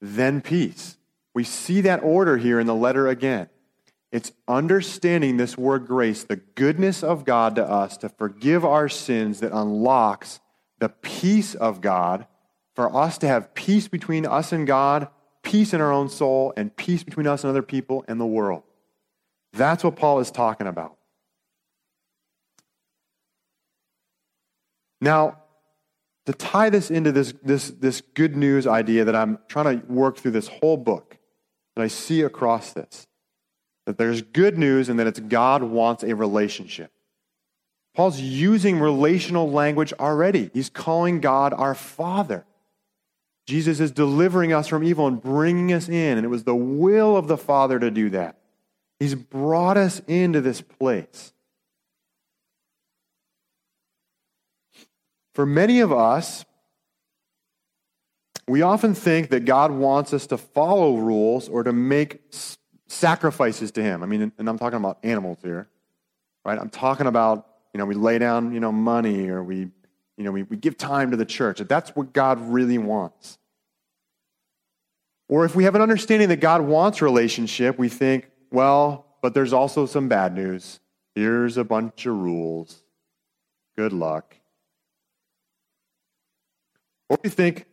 then 0.01 0.41
peace. 0.41 0.97
We 1.35 1.45
see 1.45 1.81
that 1.83 2.03
order 2.03 2.37
here 2.37 2.61
in 2.61 2.67
the 2.67 2.75
letter 2.75 3.09
again. 3.09 3.49
It's 4.11 4.33
understanding 4.47 5.39
this 5.39 5.57
word 5.57 5.87
grace, 5.87 6.25
the 6.25 6.37
goodness 6.37 7.03
of 7.03 7.25
God 7.25 7.57
to 7.57 7.65
us 7.65 7.97
to 7.99 8.11
forgive 8.11 8.65
our 8.65 8.89
sins 8.89 9.41
that 9.41 9.53
unlocks 9.53 10.41
the 10.79 10.91
peace 10.91 11.55
of 11.55 11.81
God 11.81 12.27
for 12.75 12.95
us 12.95 13.17
to 13.19 13.29
have 13.29 13.55
peace 13.55 13.89
between 13.89 14.27
us 14.27 14.53
and 14.53 14.67
God, 14.67 15.09
peace 15.43 15.73
in 15.73 15.81
our 15.81 15.93
own 15.93 16.11
soul, 16.11 16.53
and 16.57 16.77
peace 16.77 17.03
between 17.03 17.27
us 17.27 17.43
and 17.45 17.51
other 17.51 17.63
people 17.63 18.05
and 18.07 18.21
the 18.21 18.27
world. 18.27 18.63
That's 19.55 19.85
what 19.85 19.97
Paul 19.97 20.21
is 20.21 20.31
talking 20.31 20.67
about. 20.67 20.97
Now, 25.01 25.39
to 26.27 26.33
tie 26.33 26.71
this 26.71 26.91
into 26.91 27.13
this, 27.13 27.35
this, 27.43 27.71
this 27.71 28.01
good 28.15 28.37
news 28.37 28.67
idea 28.67 29.05
that 29.05 29.17
I'm 29.17 29.39
trying 29.49 29.81
to 29.81 29.87
work 29.87 30.19
through 30.19 30.31
this 30.31 30.49
whole 30.49 30.77
book, 30.77 31.19
that 31.77 31.83
I 31.83 31.89
see 31.89 32.23
across 32.23 32.73
this. 32.73 33.07
That 33.87 33.99
there's 33.99 34.23
good 34.23 34.59
news 34.59 34.89
and 34.89 34.99
that 34.99 35.07
it's 35.07 35.21
God 35.21 35.63
wants 35.63 36.03
a 36.03 36.15
relationship. 36.15 36.91
Paul's 37.95 38.21
using 38.21 38.79
relational 38.79 39.51
language 39.51 39.93
already. 39.95 40.51
He's 40.55 40.71
calling 40.71 41.21
God 41.21 41.53
our 41.53 41.75
Father. 41.75 42.47
Jesus 43.47 43.81
is 43.81 43.91
delivering 43.91 44.53
us 44.53 44.69
from 44.69 44.85
evil 44.85 45.07
and 45.07 45.21
bringing 45.21 45.73
us 45.73 45.89
in, 45.89 46.17
and 46.17 46.25
it 46.25 46.29
was 46.29 46.45
the 46.45 46.55
will 46.55 47.17
of 47.17 47.27
the 47.27 47.37
Father 47.37 47.79
to 47.79 47.91
do 47.91 48.11
that. 48.11 48.39
He's 49.01 49.15
brought 49.15 49.77
us 49.77 50.01
into 50.07 50.41
this 50.41 50.61
place. 50.61 51.33
For 55.35 55.45
many 55.45 55.81
of 55.81 55.93
us, 55.93 56.45
we 58.49 58.63
often 58.63 58.95
think 58.95 59.31
that 59.31 59.45
God 59.45 59.71
wants 59.71 60.13
us 60.13 60.27
to 60.29 60.39
follow 60.39 60.97
rules 60.97 61.49
or 61.49 61.63
to 61.63 61.73
make 61.73 62.21
sacrifices 62.89 63.71
to 63.73 63.83
Him. 63.83 64.03
I 64.03 64.07
mean, 64.07 64.33
and 64.37 64.49
I'm 64.49 64.59
talking 64.59 64.79
about 64.79 64.99
animals 65.03 65.39
here, 65.43 65.69
right? 66.45 66.59
I'm 66.59 66.71
talking 66.71 67.07
about, 67.07 67.47
you 67.73 67.79
know, 67.79 67.87
we 67.87 67.95
lay 67.95 68.19
down, 68.19 68.53
you 68.53 68.61
know, 68.61 68.73
money 68.73 69.29
or 69.29 69.43
we, 69.43 69.69
you 70.17 70.25
know, 70.25 70.33
we, 70.33 70.43
we 70.43 70.57
give 70.57 70.77
time 70.77 71.11
to 71.13 71.17
the 71.17 71.25
church. 71.25 71.59
That's 71.61 71.91
what 71.91 72.13
God 72.13 72.41
really 72.41 72.79
wants. 72.79 73.39
Or 75.29 75.45
if 75.45 75.55
we 75.55 75.65
have 75.65 75.75
an 75.75 75.81
understanding 75.81 76.29
that 76.29 76.41
God 76.41 76.61
wants 76.61 77.01
relationship, 77.01 77.79
we 77.79 77.89
think, 77.89 78.29
well, 78.51 79.07
but 79.23 79.33
there's 79.33 79.53
also 79.53 79.87
some 79.87 80.09
bad 80.09 80.35
news. 80.35 80.81
Here's 81.15 81.57
a 81.57 81.65
bunch 81.65 82.05
of 82.07 82.17
rules. 82.17 82.83
Good 83.77 83.93
luck. 83.93 84.37
Or 87.09 87.19
we 87.23 87.31
think, 87.31 87.67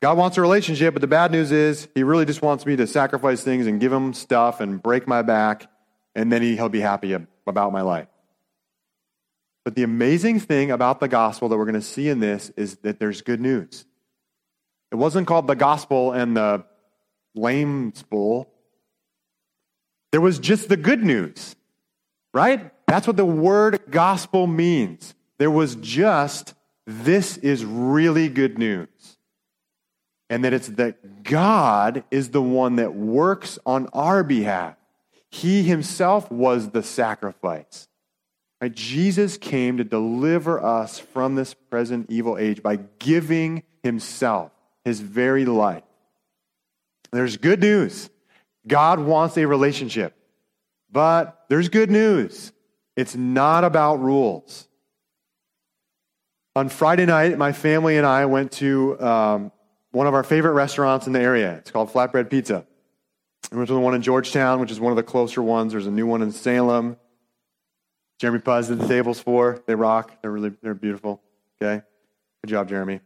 God 0.00 0.16
wants 0.16 0.38
a 0.38 0.40
relationship, 0.40 0.94
but 0.94 1.02
the 1.02 1.06
bad 1.06 1.30
news 1.30 1.52
is 1.52 1.88
he 1.94 2.02
really 2.02 2.24
just 2.24 2.40
wants 2.40 2.64
me 2.64 2.74
to 2.76 2.86
sacrifice 2.86 3.42
things 3.42 3.66
and 3.66 3.78
give 3.78 3.92
him 3.92 4.14
stuff 4.14 4.60
and 4.60 4.82
break 4.82 5.06
my 5.06 5.20
back, 5.20 5.70
and 6.14 6.32
then 6.32 6.40
he, 6.40 6.56
he'll 6.56 6.70
be 6.70 6.80
happy 6.80 7.14
about 7.46 7.72
my 7.72 7.82
life. 7.82 8.08
But 9.62 9.74
the 9.74 9.82
amazing 9.82 10.40
thing 10.40 10.70
about 10.70 11.00
the 11.00 11.08
gospel 11.08 11.50
that 11.50 11.58
we're 11.58 11.66
going 11.66 11.74
to 11.74 11.82
see 11.82 12.08
in 12.08 12.18
this 12.18 12.50
is 12.56 12.76
that 12.76 12.98
there's 12.98 13.20
good 13.20 13.40
news. 13.40 13.84
It 14.90 14.94
wasn't 14.94 15.26
called 15.26 15.46
the 15.46 15.54
gospel 15.54 16.12
and 16.12 16.34
the 16.34 16.64
lame 17.34 17.92
spool. 17.94 18.48
There 20.12 20.20
was 20.22 20.38
just 20.38 20.70
the 20.70 20.78
good 20.78 21.04
news, 21.04 21.54
right? 22.32 22.72
That's 22.86 23.06
what 23.06 23.16
the 23.16 23.26
word 23.26 23.82
gospel 23.90 24.46
means. 24.46 25.14
There 25.36 25.50
was 25.50 25.76
just, 25.76 26.54
this 26.86 27.36
is 27.36 27.66
really 27.66 28.28
good 28.28 28.58
news 28.58 28.88
and 30.30 30.44
that 30.44 30.54
it's 30.54 30.68
that 30.68 31.24
God 31.24 32.04
is 32.10 32.30
the 32.30 32.40
one 32.40 32.76
that 32.76 32.94
works 32.94 33.58
on 33.66 33.88
our 33.92 34.22
behalf. 34.22 34.76
He 35.28 35.64
himself 35.64 36.30
was 36.30 36.70
the 36.70 36.82
sacrifice. 36.82 37.88
Right? 38.60 38.72
Jesus 38.72 39.36
came 39.36 39.76
to 39.78 39.84
deliver 39.84 40.62
us 40.62 40.98
from 40.98 41.34
this 41.34 41.52
present 41.52 42.06
evil 42.10 42.38
age 42.38 42.62
by 42.62 42.76
giving 42.98 43.64
himself, 43.82 44.52
his 44.84 45.00
very 45.00 45.44
life. 45.44 45.82
There's 47.10 47.36
good 47.36 47.60
news. 47.60 48.08
God 48.66 49.00
wants 49.00 49.36
a 49.36 49.46
relationship. 49.46 50.14
But 50.92 51.44
there's 51.48 51.68
good 51.68 51.90
news. 51.90 52.52
It's 52.96 53.16
not 53.16 53.64
about 53.64 54.00
rules. 54.00 54.68
On 56.54 56.68
Friday 56.68 57.06
night, 57.06 57.38
my 57.38 57.52
family 57.52 57.96
and 57.96 58.06
I 58.06 58.26
went 58.26 58.52
to 58.52 59.00
um, 59.00 59.52
one 59.92 60.06
of 60.06 60.14
our 60.14 60.22
favorite 60.22 60.52
restaurants 60.52 61.06
in 61.06 61.12
the 61.12 61.20
area. 61.20 61.56
It's 61.56 61.70
called 61.70 61.92
Flatbread 61.92 62.30
Pizza. 62.30 62.66
We 63.50 63.56
went 63.56 63.68
to 63.68 63.74
the 63.74 63.80
one 63.80 63.94
in 63.94 64.02
Georgetown, 64.02 64.60
which 64.60 64.70
is 64.70 64.78
one 64.78 64.92
of 64.92 64.96
the 64.96 65.02
closer 65.02 65.42
ones. 65.42 65.72
There's 65.72 65.86
a 65.86 65.90
new 65.90 66.06
one 66.06 66.22
in 66.22 66.30
Salem. 66.30 66.96
Jeremy 68.20 68.40
Puz 68.40 68.68
did 68.68 68.78
the 68.78 68.86
tables 68.86 69.18
for. 69.18 69.62
They 69.66 69.74
rock. 69.74 70.20
They're 70.22 70.30
really 70.30 70.52
they're 70.62 70.74
beautiful. 70.74 71.22
Okay, 71.60 71.82
good 72.42 72.50
job, 72.50 72.68
Jeremy. 72.68 73.00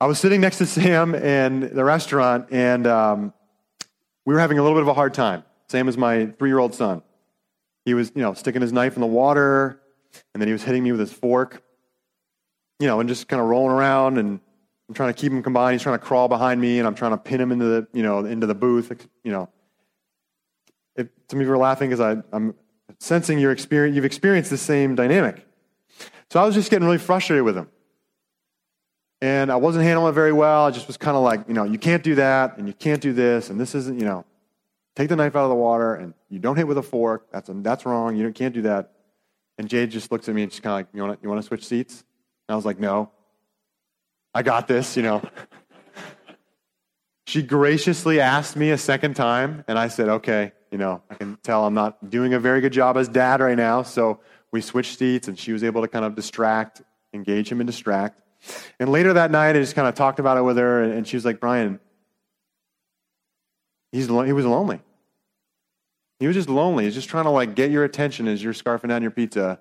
I 0.00 0.06
was 0.06 0.18
sitting 0.18 0.40
next 0.40 0.58
to 0.58 0.66
Sam 0.66 1.14
in 1.14 1.74
the 1.74 1.84
restaurant, 1.84 2.48
and 2.50 2.86
um, 2.86 3.32
we 4.26 4.34
were 4.34 4.40
having 4.40 4.58
a 4.58 4.62
little 4.62 4.76
bit 4.76 4.82
of 4.82 4.88
a 4.88 4.94
hard 4.94 5.14
time. 5.14 5.44
Sam 5.68 5.88
is 5.88 5.96
my 5.96 6.26
three-year-old 6.26 6.74
son. 6.74 7.02
He 7.86 7.94
was, 7.94 8.12
you 8.14 8.22
know, 8.22 8.34
sticking 8.34 8.60
his 8.60 8.72
knife 8.72 8.96
in 8.96 9.00
the 9.00 9.06
water, 9.06 9.80
and 10.34 10.40
then 10.40 10.48
he 10.48 10.52
was 10.52 10.64
hitting 10.64 10.82
me 10.82 10.90
with 10.90 11.00
his 11.00 11.12
fork, 11.12 11.62
you 12.78 12.86
know, 12.86 13.00
and 13.00 13.08
just 13.08 13.28
kind 13.28 13.40
of 13.40 13.48
rolling 13.48 13.74
around. 13.74 14.18
And 14.18 14.40
I'm 14.88 14.94
trying 14.94 15.12
to 15.12 15.20
keep 15.20 15.32
him 15.32 15.42
combined. 15.42 15.74
He's 15.74 15.82
trying 15.82 15.98
to 15.98 16.04
crawl 16.04 16.28
behind 16.28 16.60
me, 16.60 16.78
and 16.78 16.86
I'm 16.86 16.94
trying 16.94 17.10
to 17.10 17.18
pin 17.18 17.40
him 17.40 17.52
into 17.52 17.64
the, 17.64 17.88
you 17.92 18.02
know, 18.02 18.24
into 18.24 18.46
the 18.46 18.54
booth. 18.54 19.06
You 19.24 19.32
know, 19.32 19.48
if, 20.94 21.08
some 21.28 21.40
of 21.40 21.46
you 21.46 21.52
are 21.52 21.58
laughing 21.58 21.90
because 21.90 22.22
I'm 22.32 22.54
sensing 23.00 23.38
your 23.38 23.52
experience. 23.52 23.96
You've 23.96 24.04
experienced 24.04 24.50
the 24.50 24.58
same 24.58 24.94
dynamic. 24.94 25.44
So 26.30 26.40
I 26.40 26.44
was 26.44 26.54
just 26.54 26.70
getting 26.70 26.86
really 26.86 26.98
frustrated 26.98 27.44
with 27.44 27.56
him. 27.56 27.68
And 29.20 29.50
I 29.50 29.56
wasn't 29.56 29.84
handling 29.84 30.10
it 30.10 30.14
very 30.14 30.32
well. 30.32 30.66
I 30.66 30.70
just 30.70 30.86
was 30.86 30.96
kind 30.96 31.16
of 31.16 31.22
like, 31.22 31.48
you 31.48 31.54
know, 31.54 31.64
you 31.64 31.78
can't 31.78 32.02
do 32.02 32.14
that, 32.16 32.58
and 32.58 32.68
you 32.68 32.74
can't 32.74 33.00
do 33.00 33.12
this, 33.12 33.50
and 33.50 33.58
this 33.58 33.74
isn't, 33.74 33.98
you 33.98 34.04
know, 34.04 34.24
take 34.94 35.08
the 35.08 35.16
knife 35.16 35.34
out 35.34 35.44
of 35.44 35.48
the 35.48 35.56
water, 35.56 35.94
and 35.94 36.14
you 36.28 36.38
don't 36.38 36.56
hit 36.56 36.68
with 36.68 36.78
a 36.78 36.82
fork. 36.82 37.26
That's, 37.32 37.50
that's 37.52 37.86
wrong. 37.86 38.14
You 38.16 38.30
can't 38.32 38.54
do 38.54 38.62
that. 38.62 38.92
And 39.58 39.68
Jade 39.68 39.90
just 39.90 40.12
looks 40.12 40.28
at 40.28 40.34
me 40.34 40.42
and 40.42 40.52
she's 40.52 40.60
kind 40.60 40.72
of 40.72 40.78
like, 40.78 40.88
you 40.92 41.02
want 41.02 41.18
to 41.18 41.22
you 41.22 41.28
wanna 41.28 41.42
switch 41.42 41.66
seats? 41.66 42.04
And 42.48 42.54
I 42.54 42.56
was 42.56 42.66
like, 42.66 42.78
no. 42.78 43.10
I 44.36 44.42
got 44.42 44.68
this, 44.68 44.98
you 44.98 45.02
know. 45.02 45.22
she 47.26 47.42
graciously 47.42 48.20
asked 48.20 48.54
me 48.54 48.70
a 48.70 48.76
second 48.76 49.14
time, 49.14 49.64
and 49.66 49.78
I 49.78 49.88
said, 49.88 50.10
okay, 50.10 50.52
you 50.70 50.76
know, 50.76 51.00
I 51.08 51.14
can 51.14 51.38
tell 51.42 51.64
I'm 51.64 51.72
not 51.72 52.10
doing 52.10 52.34
a 52.34 52.38
very 52.38 52.60
good 52.60 52.74
job 52.74 52.98
as 52.98 53.08
dad 53.08 53.40
right 53.40 53.56
now. 53.56 53.80
So 53.80 54.20
we 54.52 54.60
switched 54.60 54.98
seats, 54.98 55.28
and 55.28 55.38
she 55.38 55.54
was 55.54 55.64
able 55.64 55.80
to 55.80 55.88
kind 55.88 56.04
of 56.04 56.14
distract, 56.14 56.82
engage 57.14 57.50
him 57.50 57.62
and 57.62 57.66
distract. 57.66 58.20
And 58.78 58.92
later 58.92 59.14
that 59.14 59.30
night, 59.30 59.56
I 59.56 59.60
just 59.60 59.74
kind 59.74 59.88
of 59.88 59.94
talked 59.94 60.18
about 60.18 60.36
it 60.36 60.42
with 60.42 60.58
her, 60.58 60.82
and 60.82 61.08
she 61.08 61.16
was 61.16 61.24
like, 61.24 61.40
Brian, 61.40 61.80
he's, 63.90 64.04
he 64.04 64.12
was 64.34 64.44
lonely. 64.44 64.80
He 66.20 66.26
was 66.26 66.36
just 66.36 66.50
lonely. 66.50 66.84
He's 66.84 66.94
just 66.94 67.08
trying 67.08 67.24
to 67.24 67.30
like 67.30 67.54
get 67.54 67.70
your 67.70 67.84
attention 67.84 68.28
as 68.28 68.44
you're 68.44 68.52
scarfing 68.52 68.90
down 68.90 69.00
your 69.00 69.12
pizza 69.12 69.60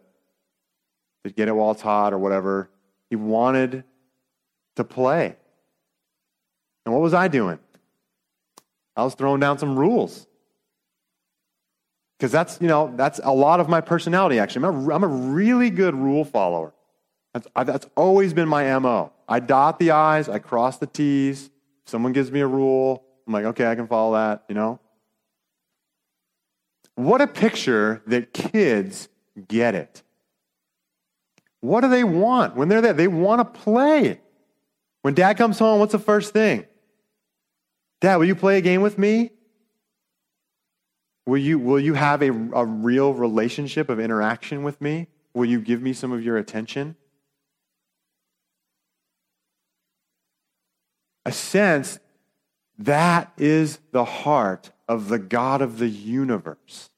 to 1.23 1.29
get 1.29 1.47
it 1.47 1.53
while 1.53 1.71
it's 1.71 1.81
hot 1.81 2.11
or 2.11 2.17
whatever. 2.17 2.69
He 3.09 3.15
wanted 3.15 3.85
to 4.75 4.83
play. 4.83 5.35
And 6.85 6.93
what 6.93 7.01
was 7.01 7.13
I 7.13 7.27
doing? 7.27 7.59
I 8.95 9.03
was 9.03 9.15
throwing 9.15 9.39
down 9.39 9.57
some 9.57 9.77
rules. 9.77 10.27
Because 12.17 12.31
that's, 12.31 12.59
you 12.61 12.67
know, 12.67 12.93
that's 12.95 13.19
a 13.23 13.33
lot 13.33 13.59
of 13.59 13.67
my 13.67 13.81
personality, 13.81 14.39
actually. 14.39 14.65
I'm 14.65 14.89
a, 14.89 14.93
I'm 14.93 15.03
a 15.03 15.07
really 15.07 15.69
good 15.69 15.95
rule 15.95 16.23
follower. 16.23 16.73
That's, 17.33 17.47
that's 17.65 17.87
always 17.97 18.33
been 18.33 18.47
my 18.47 18.77
MO. 18.79 19.11
I 19.27 19.41
dot 19.41 19.79
the 19.79 19.91
I's, 19.91 20.29
I 20.29 20.39
cross 20.39 20.77
the 20.77 20.87
T's. 20.87 21.45
If 21.83 21.89
someone 21.89 22.13
gives 22.13 22.31
me 22.31 22.39
a 22.39 22.47
rule, 22.47 23.03
I'm 23.27 23.33
like, 23.33 23.45
okay, 23.45 23.67
I 23.67 23.75
can 23.75 23.87
follow 23.87 24.13
that, 24.13 24.45
you 24.47 24.55
know? 24.55 24.79
What 26.95 27.19
a 27.19 27.27
picture 27.27 28.01
that 28.07 28.33
kids 28.33 29.09
get 29.49 29.75
it. 29.75 30.01
What 31.59 31.81
do 31.81 31.89
they 31.89 32.05
want 32.05 32.55
when 32.55 32.69
they're 32.69 32.81
there? 32.81 32.93
They 32.93 33.07
want 33.07 33.39
to 33.41 33.59
play. 33.59 34.21
When 35.05 35.13
dad 35.13 35.37
comes 35.37 35.59
home, 35.59 35.79
what's 35.79 35.91
the 35.91 35.99
first 35.99 36.33
thing? 36.33 36.65
Dad, 38.01 38.15
will 38.15 38.25
you 38.25 38.33
play 38.33 38.57
a 38.57 38.61
game 38.61 38.81
with 38.81 38.97
me? 38.97 39.29
Will 41.27 41.37
you, 41.37 41.59
will 41.59 41.79
you 41.79 41.93
have 41.93 42.23
a, 42.23 42.31
a 42.31 42.65
real 42.65 43.13
relationship 43.13 43.89
of 43.89 43.99
interaction 43.99 44.63
with 44.63 44.81
me? 44.81 45.05
Will 45.35 45.45
you 45.45 45.61
give 45.61 45.79
me 45.79 45.93
some 45.93 46.11
of 46.11 46.23
your 46.23 46.37
attention? 46.37 46.95
a 51.25 51.31
sense 51.31 51.99
that 52.77 53.31
is 53.37 53.79
the 53.91 54.05
heart 54.05 54.71
of 54.87 55.09
the 55.09 55.19
God 55.19 55.61
of 55.61 55.79
the 55.79 55.87
universe. 55.87 56.89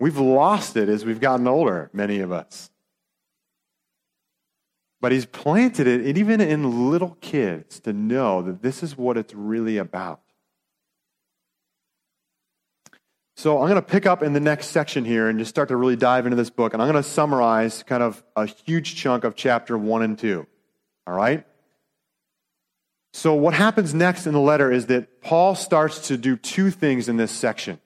We've 0.00 0.18
lost 0.18 0.76
it 0.76 0.88
as 0.88 1.04
we've 1.04 1.20
gotten 1.20 1.46
older, 1.46 1.90
many 1.92 2.18
of 2.18 2.32
us. 2.32 2.71
But 5.02 5.10
he's 5.10 5.26
planted 5.26 5.88
it, 5.88 6.16
even 6.16 6.40
in 6.40 6.88
little 6.88 7.18
kids, 7.20 7.80
to 7.80 7.92
know 7.92 8.40
that 8.40 8.62
this 8.62 8.84
is 8.84 8.96
what 8.96 9.18
it's 9.18 9.34
really 9.34 9.76
about. 9.76 10.20
So 13.34 13.58
I'm 13.58 13.68
going 13.68 13.74
to 13.74 13.82
pick 13.82 14.06
up 14.06 14.22
in 14.22 14.32
the 14.32 14.40
next 14.40 14.68
section 14.68 15.04
here 15.04 15.28
and 15.28 15.40
just 15.40 15.48
start 15.48 15.70
to 15.70 15.76
really 15.76 15.96
dive 15.96 16.24
into 16.24 16.36
this 16.36 16.50
book. 16.50 16.72
And 16.72 16.80
I'm 16.80 16.88
going 16.88 17.02
to 17.02 17.08
summarize 17.08 17.82
kind 17.82 18.00
of 18.00 18.22
a 18.36 18.46
huge 18.46 18.94
chunk 18.94 19.24
of 19.24 19.34
chapter 19.34 19.76
one 19.76 20.02
and 20.02 20.16
two. 20.16 20.46
All 21.04 21.14
right? 21.14 21.44
So, 23.12 23.34
what 23.34 23.54
happens 23.54 23.92
next 23.92 24.28
in 24.28 24.32
the 24.32 24.40
letter 24.40 24.70
is 24.70 24.86
that 24.86 25.20
Paul 25.20 25.56
starts 25.56 26.06
to 26.08 26.16
do 26.16 26.36
two 26.36 26.70
things 26.70 27.08
in 27.08 27.16
this 27.16 27.32
section. 27.32 27.80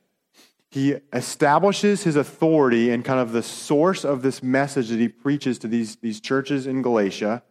He 0.76 0.94
establishes 1.10 2.02
his 2.02 2.16
authority 2.16 2.90
and 2.90 3.02
kind 3.02 3.18
of 3.18 3.32
the 3.32 3.42
source 3.42 4.04
of 4.04 4.20
this 4.20 4.42
message 4.42 4.90
that 4.90 5.00
he 5.00 5.08
preaches 5.08 5.58
to 5.60 5.68
these, 5.68 5.96
these 5.96 6.20
churches 6.20 6.66
in 6.66 6.82
Galatia. 6.82 7.42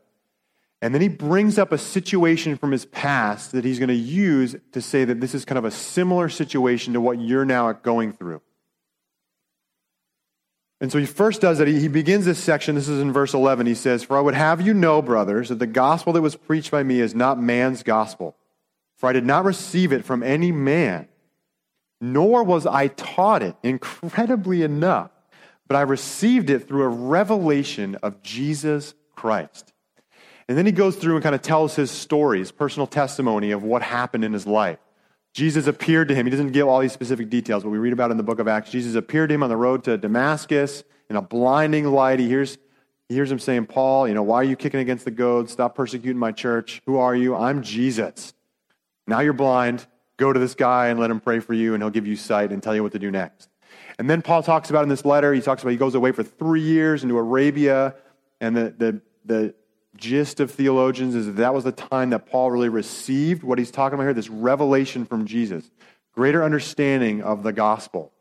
And 0.79 0.93
then 0.93 1.01
he 1.01 1.07
brings 1.07 1.57
up 1.57 1.71
a 1.71 1.79
situation 1.79 2.55
from 2.55 2.71
his 2.71 2.85
past 2.85 3.51
that 3.53 3.65
he's 3.65 3.79
going 3.79 3.89
to 3.89 3.95
use 3.95 4.55
to 4.73 4.79
say 4.79 5.05
that 5.05 5.21
this 5.21 5.33
is 5.33 5.43
kind 5.43 5.57
of 5.57 5.65
a 5.65 5.71
similar 5.71 6.29
situation 6.29 6.93
to 6.93 7.01
what 7.01 7.19
you're 7.19 7.45
now 7.45 7.71
going 7.71 8.13
through. 8.13 8.43
And 10.79 10.91
so 10.91 10.99
he 10.99 11.07
first 11.07 11.41
does 11.41 11.57
that. 11.57 11.67
He 11.67 11.87
begins 11.87 12.25
this 12.25 12.37
section. 12.37 12.75
This 12.75 12.87
is 12.87 13.01
in 13.01 13.11
verse 13.11 13.33
11. 13.33 13.65
He 13.65 13.73
says, 13.73 14.03
For 14.03 14.19
I 14.19 14.21
would 14.21 14.35
have 14.35 14.61
you 14.61 14.75
know, 14.75 15.01
brothers, 15.01 15.49
that 15.49 15.57
the 15.57 15.65
gospel 15.65 16.13
that 16.13 16.21
was 16.21 16.35
preached 16.35 16.69
by 16.69 16.83
me 16.83 16.99
is 16.99 17.15
not 17.15 17.41
man's 17.41 17.81
gospel. 17.81 18.37
For 18.97 19.09
I 19.09 19.13
did 19.13 19.25
not 19.25 19.45
receive 19.45 19.91
it 19.91 20.05
from 20.05 20.21
any 20.21 20.51
man, 20.51 21.07
nor 22.13 22.43
was 22.43 22.65
I 22.65 22.87
taught 22.87 23.41
it, 23.41 23.55
incredibly 23.63 24.63
enough, 24.63 25.11
but 25.67 25.75
I 25.75 25.81
received 25.81 26.49
it 26.49 26.67
through 26.67 26.83
a 26.83 26.89
revelation 26.89 27.95
of 28.03 28.21
Jesus 28.21 28.93
Christ. 29.15 29.73
And 30.47 30.57
then 30.57 30.65
he 30.65 30.71
goes 30.71 30.95
through 30.95 31.15
and 31.15 31.23
kind 31.23 31.33
of 31.33 31.41
tells 31.41 31.75
his 31.75 31.89
story, 31.89 32.39
his 32.39 32.51
personal 32.51 32.85
testimony 32.85 33.51
of 33.51 33.63
what 33.63 33.81
happened 33.81 34.23
in 34.23 34.33
his 34.33 34.45
life. 34.45 34.77
Jesus 35.33 35.67
appeared 35.67 36.07
to 36.09 36.15
him. 36.15 36.25
He 36.25 36.29
doesn't 36.29 36.51
give 36.51 36.67
all 36.67 36.79
these 36.79 36.93
specific 36.93 37.29
details, 37.29 37.63
but 37.63 37.69
we 37.69 37.77
read 37.77 37.93
about 37.93 38.11
in 38.11 38.17
the 38.17 38.23
book 38.23 38.39
of 38.39 38.47
Acts. 38.47 38.69
Jesus 38.69 38.95
appeared 38.95 39.29
to 39.29 39.35
him 39.35 39.43
on 39.43 39.49
the 39.49 39.57
road 39.57 39.83
to 39.85 39.97
Damascus 39.97 40.83
in 41.09 41.15
a 41.15 41.21
blinding 41.21 41.85
light. 41.85 42.19
He 42.19 42.27
hears, 42.27 42.57
he 43.09 43.15
hears 43.15 43.31
him 43.31 43.39
saying, 43.39 43.65
Paul, 43.65 44.07
you 44.07 44.13
know, 44.13 44.23
why 44.23 44.37
are 44.37 44.43
you 44.43 44.55
kicking 44.55 44.79
against 44.79 45.03
the 45.03 45.11
goads? 45.11 45.51
Stop 45.51 45.75
persecuting 45.75 46.19
my 46.19 46.31
church. 46.31 46.81
Who 46.85 46.97
are 46.97 47.15
you? 47.15 47.35
I'm 47.35 47.63
Jesus. 47.63 48.33
Now 49.07 49.19
you're 49.21 49.33
blind. 49.33 49.87
Go 50.17 50.31
to 50.31 50.39
this 50.39 50.55
guy 50.55 50.87
and 50.87 50.99
let 50.99 51.11
him 51.11 51.19
pray 51.19 51.39
for 51.39 51.53
you, 51.53 51.73
and 51.73 51.83
he'll 51.83 51.89
give 51.89 52.07
you 52.07 52.15
sight 52.15 52.51
and 52.51 52.61
tell 52.61 52.75
you 52.75 52.83
what 52.83 52.93
to 52.93 52.99
do 52.99 53.11
next. 53.11 53.49
And 53.97 54.09
then 54.09 54.21
Paul 54.21 54.43
talks 54.43 54.69
about 54.69 54.83
in 54.83 54.89
this 54.89 55.05
letter, 55.05 55.33
he 55.33 55.41
talks 55.41 55.61
about 55.61 55.71
he 55.71 55.77
goes 55.77 55.95
away 55.95 56.11
for 56.11 56.23
three 56.23 56.61
years 56.61 57.03
into 57.03 57.17
Arabia, 57.17 57.95
and 58.39 58.55
the, 58.55 58.73
the, 58.77 59.01
the 59.25 59.55
gist 59.95 60.39
of 60.39 60.51
theologians 60.51 61.15
is 61.15 61.27
that, 61.27 61.37
that 61.37 61.53
was 61.53 61.63
the 61.63 61.71
time 61.71 62.09
that 62.09 62.25
Paul 62.25 62.51
really 62.51 62.69
received 62.69 63.43
what 63.43 63.57
he's 63.57 63.71
talking 63.71 63.95
about 63.95 64.03
here 64.03 64.13
this 64.13 64.29
revelation 64.29 65.05
from 65.05 65.25
Jesus, 65.25 65.69
greater 66.13 66.43
understanding 66.43 67.21
of 67.21 67.43
the 67.43 67.53
gospel. 67.53 68.11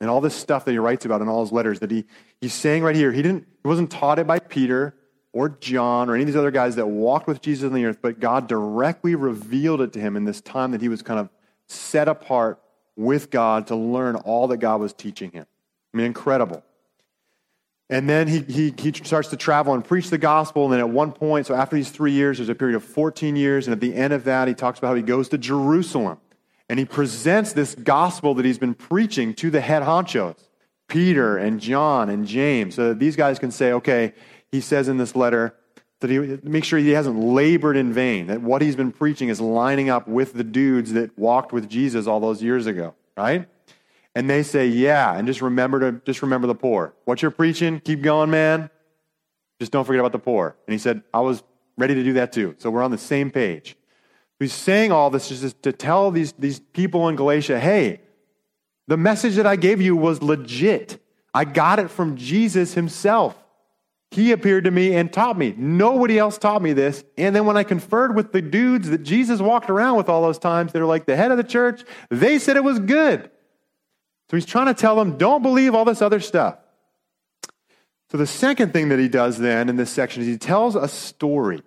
And 0.00 0.10
all 0.10 0.20
this 0.20 0.34
stuff 0.34 0.66
that 0.66 0.72
he 0.72 0.78
writes 0.78 1.06
about 1.06 1.22
in 1.22 1.28
all 1.28 1.40
his 1.40 1.52
letters 1.52 1.80
that 1.80 1.90
he, 1.90 2.04
he's 2.40 2.52
saying 2.52 2.82
right 2.82 2.94
here, 2.94 3.12
he, 3.12 3.22
didn't, 3.22 3.46
he 3.62 3.68
wasn't 3.68 3.90
taught 3.90 4.18
it 4.18 4.26
by 4.26 4.38
Peter 4.38 4.94
or 5.36 5.50
John 5.50 6.08
or 6.08 6.14
any 6.14 6.22
of 6.22 6.28
these 6.28 6.36
other 6.36 6.50
guys 6.50 6.76
that 6.76 6.86
walked 6.86 7.26
with 7.26 7.42
Jesus 7.42 7.66
on 7.66 7.74
the 7.74 7.84
earth, 7.84 7.98
but 8.00 8.20
God 8.20 8.48
directly 8.48 9.14
revealed 9.14 9.82
it 9.82 9.92
to 9.92 10.00
him 10.00 10.16
in 10.16 10.24
this 10.24 10.40
time 10.40 10.70
that 10.70 10.80
he 10.80 10.88
was 10.88 11.02
kind 11.02 11.20
of 11.20 11.28
set 11.66 12.08
apart 12.08 12.58
with 12.96 13.30
God 13.30 13.66
to 13.66 13.76
learn 13.76 14.16
all 14.16 14.48
that 14.48 14.56
God 14.56 14.80
was 14.80 14.94
teaching 14.94 15.30
him. 15.32 15.44
I 15.92 15.96
mean, 15.98 16.06
incredible. 16.06 16.64
And 17.90 18.08
then 18.08 18.28
he, 18.28 18.40
he, 18.40 18.74
he 18.78 18.92
starts 19.04 19.28
to 19.28 19.36
travel 19.36 19.74
and 19.74 19.84
preach 19.84 20.08
the 20.08 20.16
gospel. 20.16 20.64
And 20.64 20.72
then 20.72 20.80
at 20.80 20.88
one 20.88 21.12
point, 21.12 21.46
so 21.46 21.54
after 21.54 21.76
these 21.76 21.90
three 21.90 22.12
years, 22.12 22.38
there's 22.38 22.48
a 22.48 22.54
period 22.54 22.74
of 22.74 22.82
14 22.82 23.36
years. 23.36 23.66
And 23.66 23.72
at 23.72 23.80
the 23.80 23.94
end 23.94 24.14
of 24.14 24.24
that, 24.24 24.48
he 24.48 24.54
talks 24.54 24.78
about 24.78 24.88
how 24.88 24.94
he 24.94 25.02
goes 25.02 25.28
to 25.28 25.38
Jerusalem 25.38 26.18
and 26.70 26.78
he 26.78 26.86
presents 26.86 27.52
this 27.52 27.74
gospel 27.74 28.34
that 28.36 28.46
he's 28.46 28.58
been 28.58 28.74
preaching 28.74 29.34
to 29.34 29.50
the 29.50 29.60
head 29.60 29.82
honchos 29.82 30.46
Peter 30.88 31.36
and 31.36 31.60
John 31.60 32.08
and 32.08 32.26
James, 32.26 32.76
so 32.76 32.88
that 32.88 32.98
these 32.98 33.16
guys 33.16 33.38
can 33.38 33.50
say, 33.50 33.72
okay, 33.72 34.14
he 34.56 34.62
says 34.62 34.88
in 34.88 34.96
this 34.96 35.14
letter 35.14 35.54
that 36.00 36.08
he 36.08 36.18
make 36.42 36.64
sure 36.64 36.78
he 36.78 36.90
hasn't 36.90 37.18
labored 37.18 37.76
in 37.76 37.92
vain, 37.92 38.26
that 38.28 38.40
what 38.40 38.62
he's 38.62 38.74
been 38.74 38.90
preaching 38.90 39.28
is 39.28 39.38
lining 39.38 39.90
up 39.90 40.08
with 40.08 40.32
the 40.32 40.44
dudes 40.44 40.94
that 40.94 41.16
walked 41.18 41.52
with 41.52 41.68
Jesus 41.68 42.06
all 42.06 42.20
those 42.20 42.42
years 42.42 42.66
ago, 42.66 42.94
right? 43.16 43.46
And 44.14 44.30
they 44.30 44.42
say, 44.42 44.66
yeah, 44.66 45.14
and 45.14 45.26
just 45.26 45.42
remember 45.42 45.78
to 45.80 46.00
just 46.06 46.22
remember 46.22 46.46
the 46.46 46.54
poor. 46.54 46.94
What 47.04 47.20
you're 47.20 47.30
preaching, 47.30 47.80
keep 47.80 48.00
going, 48.00 48.30
man. 48.30 48.70
Just 49.60 49.72
don't 49.72 49.84
forget 49.84 50.00
about 50.00 50.12
the 50.12 50.18
poor. 50.18 50.56
And 50.66 50.72
he 50.72 50.78
said, 50.78 51.02
I 51.12 51.20
was 51.20 51.42
ready 51.76 51.94
to 51.94 52.02
do 52.02 52.14
that 52.14 52.32
too. 52.32 52.54
So 52.58 52.70
we're 52.70 52.82
on 52.82 52.90
the 52.90 52.98
same 52.98 53.30
page. 53.30 53.76
He's 54.38 54.54
saying 54.54 54.90
all 54.90 55.10
this 55.10 55.28
just 55.28 55.62
to 55.64 55.72
tell 55.72 56.10
these, 56.10 56.32
these 56.32 56.60
people 56.60 57.08
in 57.08 57.16
Galatia, 57.16 57.60
hey, 57.60 58.00
the 58.88 58.96
message 58.96 59.34
that 59.36 59.46
I 59.46 59.56
gave 59.56 59.82
you 59.82 59.96
was 59.96 60.22
legit. 60.22 61.02
I 61.34 61.44
got 61.44 61.78
it 61.78 61.90
from 61.90 62.16
Jesus 62.16 62.72
himself. 62.72 63.36
He 64.10 64.32
appeared 64.32 64.64
to 64.64 64.70
me 64.70 64.94
and 64.94 65.12
taught 65.12 65.36
me. 65.36 65.54
Nobody 65.56 66.18
else 66.18 66.38
taught 66.38 66.62
me 66.62 66.72
this. 66.72 67.04
And 67.18 67.34
then 67.34 67.44
when 67.44 67.56
I 67.56 67.64
conferred 67.64 68.14
with 68.14 68.32
the 68.32 68.40
dudes 68.40 68.88
that 68.90 69.02
Jesus 69.02 69.40
walked 69.40 69.68
around 69.68 69.96
with 69.96 70.08
all 70.08 70.22
those 70.22 70.38
times, 70.38 70.72
they're 70.72 70.86
like 70.86 71.06
the 71.06 71.16
head 71.16 71.30
of 71.30 71.36
the 71.36 71.44
church, 71.44 71.82
they 72.08 72.38
said 72.38 72.56
it 72.56 72.64
was 72.64 72.78
good. 72.78 73.30
So 74.30 74.36
he's 74.36 74.46
trying 74.46 74.66
to 74.66 74.74
tell 74.74 74.96
them, 74.96 75.18
don't 75.18 75.42
believe 75.42 75.74
all 75.74 75.84
this 75.84 76.02
other 76.02 76.20
stuff. 76.20 76.56
So 78.10 78.18
the 78.18 78.26
second 78.26 78.72
thing 78.72 78.88
that 78.90 78.98
he 78.98 79.08
does 79.08 79.38
then 79.38 79.68
in 79.68 79.76
this 79.76 79.90
section 79.90 80.22
is 80.22 80.28
he 80.28 80.38
tells 80.38 80.76
a 80.76 80.88
story 80.88 81.62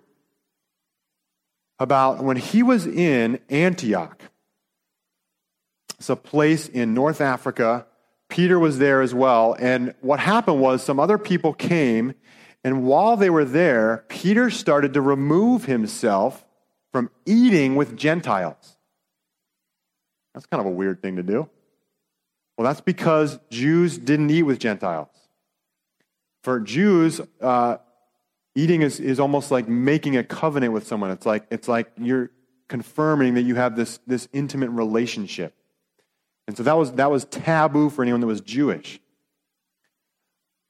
about 1.78 2.22
when 2.22 2.36
he 2.36 2.62
was 2.62 2.86
in 2.86 3.38
Antioch. 3.48 4.22
It's 5.98 6.08
a 6.08 6.16
place 6.16 6.68
in 6.68 6.94
North 6.94 7.20
Africa. 7.20 7.86
Peter 8.28 8.58
was 8.58 8.78
there 8.78 9.02
as 9.02 9.14
well. 9.14 9.54
And 9.58 9.94
what 10.00 10.20
happened 10.20 10.60
was 10.60 10.82
some 10.82 10.98
other 10.98 11.18
people 11.18 11.52
came, 11.52 12.14
and 12.62 12.84
while 12.84 13.16
they 13.16 13.30
were 13.30 13.44
there, 13.44 14.04
Peter 14.08 14.50
started 14.50 14.94
to 14.94 15.00
remove 15.00 15.64
himself 15.64 16.44
from 16.92 17.10
eating 17.24 17.76
with 17.76 17.96
Gentiles. 17.96 18.76
That's 20.34 20.46
kind 20.46 20.60
of 20.60 20.66
a 20.66 20.74
weird 20.74 21.02
thing 21.02 21.16
to 21.16 21.22
do. 21.22 21.48
Well, 22.56 22.66
that's 22.66 22.80
because 22.80 23.38
Jews 23.50 23.96
didn't 23.96 24.30
eat 24.30 24.42
with 24.42 24.58
Gentiles. 24.58 25.08
For 26.42 26.60
Jews, 26.60 27.20
uh, 27.40 27.78
eating 28.54 28.82
is, 28.82 29.00
is 29.00 29.18
almost 29.18 29.50
like 29.50 29.68
making 29.68 30.16
a 30.16 30.24
covenant 30.24 30.72
with 30.72 30.86
someone. 30.86 31.10
It's 31.10 31.26
like, 31.26 31.46
it's 31.50 31.68
like 31.68 31.90
you're 31.96 32.30
confirming 32.68 33.34
that 33.34 33.42
you 33.42 33.54
have 33.54 33.76
this, 33.76 33.98
this 34.06 34.28
intimate 34.32 34.70
relationship. 34.70 35.54
And 36.46 36.56
so 36.56 36.62
that 36.64 36.76
was, 36.76 36.92
that 36.92 37.10
was 37.10 37.24
taboo 37.24 37.90
for 37.90 38.02
anyone 38.02 38.20
that 38.20 38.26
was 38.26 38.40
Jewish. 38.40 39.00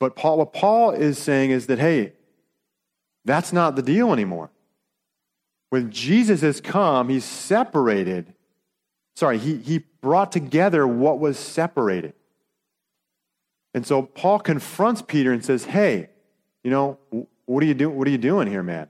But 0.00 0.16
Paul, 0.16 0.38
what 0.38 0.52
Paul 0.52 0.90
is 0.90 1.18
saying 1.18 1.50
is 1.50 1.66
that, 1.66 1.78
hey, 1.78 2.14
that's 3.24 3.52
not 3.52 3.76
the 3.76 3.82
deal 3.82 4.12
anymore. 4.12 4.50
When 5.68 5.90
Jesus 5.92 6.40
has 6.40 6.60
come, 6.60 7.10
he's 7.10 7.24
separated. 7.24 8.34
Sorry, 9.14 9.38
he, 9.38 9.58
he 9.58 9.84
brought 10.00 10.32
together 10.32 10.86
what 10.86 11.20
was 11.20 11.38
separated. 11.38 12.14
And 13.74 13.86
so 13.86 14.02
Paul 14.02 14.40
confronts 14.40 15.02
Peter 15.02 15.32
and 15.32 15.44
says, 15.44 15.66
hey, 15.66 16.08
you 16.64 16.70
know, 16.70 16.98
what 17.44 17.62
are 17.62 17.66
you, 17.66 17.74
do, 17.74 17.90
what 17.90 18.08
are 18.08 18.10
you 18.10 18.18
doing 18.18 18.48
here, 18.48 18.62
man? 18.62 18.88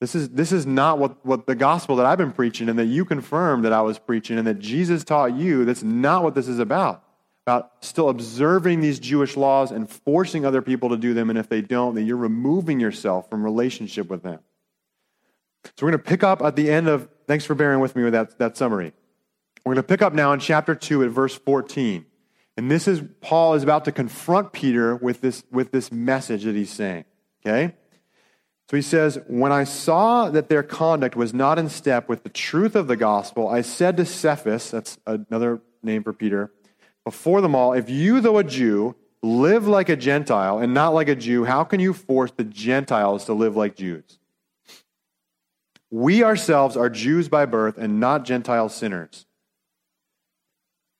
This 0.00 0.14
is, 0.14 0.28
this 0.30 0.52
is 0.52 0.66
not 0.66 0.98
what, 0.98 1.24
what 1.24 1.46
the 1.46 1.54
gospel 1.54 1.96
that 1.96 2.06
I've 2.06 2.18
been 2.18 2.32
preaching 2.32 2.68
and 2.68 2.78
that 2.78 2.86
you 2.86 3.04
confirmed 3.04 3.64
that 3.64 3.72
I 3.72 3.80
was 3.80 3.98
preaching 3.98 4.36
and 4.36 4.46
that 4.46 4.58
Jesus 4.58 5.04
taught 5.04 5.34
you. 5.34 5.64
That's 5.64 5.82
not 5.82 6.22
what 6.22 6.34
this 6.34 6.48
is 6.48 6.58
about. 6.58 7.02
About 7.46 7.72
still 7.80 8.08
observing 8.08 8.80
these 8.80 9.00
Jewish 9.00 9.36
laws 9.36 9.72
and 9.72 9.90
forcing 9.90 10.46
other 10.46 10.62
people 10.62 10.90
to 10.90 10.96
do 10.96 11.12
them. 11.12 11.28
And 11.28 11.38
if 11.38 11.48
they 11.48 11.60
don't, 11.60 11.94
then 11.94 12.06
you're 12.06 12.16
removing 12.16 12.78
yourself 12.78 13.28
from 13.28 13.42
relationship 13.42 14.08
with 14.08 14.22
them. 14.22 14.38
So 15.64 15.86
we're 15.86 15.90
going 15.92 16.02
to 16.02 16.08
pick 16.08 16.22
up 16.22 16.42
at 16.42 16.56
the 16.56 16.70
end 16.70 16.88
of, 16.88 17.08
thanks 17.26 17.44
for 17.44 17.54
bearing 17.54 17.80
with 17.80 17.96
me 17.96 18.04
with 18.04 18.12
that, 18.12 18.38
that 18.38 18.56
summary. 18.56 18.92
We're 19.64 19.74
going 19.74 19.82
to 19.82 19.88
pick 19.88 20.02
up 20.02 20.12
now 20.12 20.32
in 20.32 20.40
chapter 20.40 20.74
2 20.74 21.04
at 21.04 21.10
verse 21.10 21.36
14. 21.36 22.04
And 22.56 22.70
this 22.70 22.86
is, 22.86 23.02
Paul 23.20 23.54
is 23.54 23.62
about 23.62 23.84
to 23.86 23.92
confront 23.92 24.52
Peter 24.52 24.96
with 24.96 25.20
this, 25.20 25.44
with 25.50 25.72
this 25.72 25.90
message 25.90 26.44
that 26.44 26.54
he's 26.54 26.70
saying. 26.70 27.04
Okay? 27.44 27.74
So 28.70 28.76
he 28.76 28.82
says, 28.82 29.18
When 29.26 29.52
I 29.52 29.64
saw 29.64 30.30
that 30.30 30.48
their 30.48 30.62
conduct 30.62 31.16
was 31.16 31.32
not 31.32 31.58
in 31.58 31.68
step 31.68 32.08
with 32.08 32.22
the 32.22 32.28
truth 32.28 32.74
of 32.74 32.88
the 32.88 32.96
gospel, 32.96 33.48
I 33.48 33.62
said 33.62 33.96
to 33.98 34.04
Cephas, 34.04 34.70
that's 34.70 34.98
another 35.06 35.60
name 35.82 36.02
for 36.02 36.12
Peter, 36.12 36.52
before 37.04 37.40
them 37.40 37.54
all, 37.54 37.72
if 37.72 37.90
you, 37.90 38.20
though 38.20 38.38
a 38.38 38.44
Jew, 38.44 38.94
live 39.22 39.66
like 39.66 39.88
a 39.88 39.96
Gentile 39.96 40.58
and 40.58 40.74
not 40.74 40.90
like 40.90 41.08
a 41.08 41.14
Jew, 41.14 41.44
how 41.44 41.64
can 41.64 41.80
you 41.80 41.92
force 41.92 42.32
the 42.32 42.44
Gentiles 42.44 43.24
to 43.26 43.32
live 43.32 43.56
like 43.56 43.76
Jews? 43.76 44.18
We 45.90 46.24
ourselves 46.24 46.76
are 46.76 46.88
Jews 46.88 47.28
by 47.28 47.46
birth 47.46 47.76
and 47.78 48.00
not 48.00 48.24
Gentile 48.24 48.68
sinners. 48.68 49.26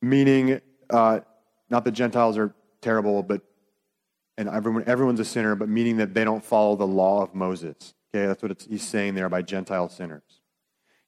Meaning, 0.02 0.60
uh, 0.90 1.20
not 1.70 1.84
that 1.84 1.92
Gentiles 1.92 2.36
are 2.36 2.54
terrible, 2.80 3.22
but 3.22 3.42
and 4.38 4.48
everyone, 4.48 4.84
everyone's 4.86 5.20
a 5.20 5.24
sinner, 5.24 5.54
but 5.54 5.68
meaning 5.68 5.98
that 5.98 6.14
they 6.14 6.24
don't 6.24 6.44
follow 6.44 6.74
the 6.76 6.86
law 6.86 7.22
of 7.22 7.34
Moses. 7.34 7.94
Okay, 8.14 8.26
that's 8.26 8.42
what 8.42 8.66
he's 8.68 8.82
saying 8.82 9.14
there 9.14 9.28
by 9.28 9.42
Gentile 9.42 9.88
sinners. 9.88 10.41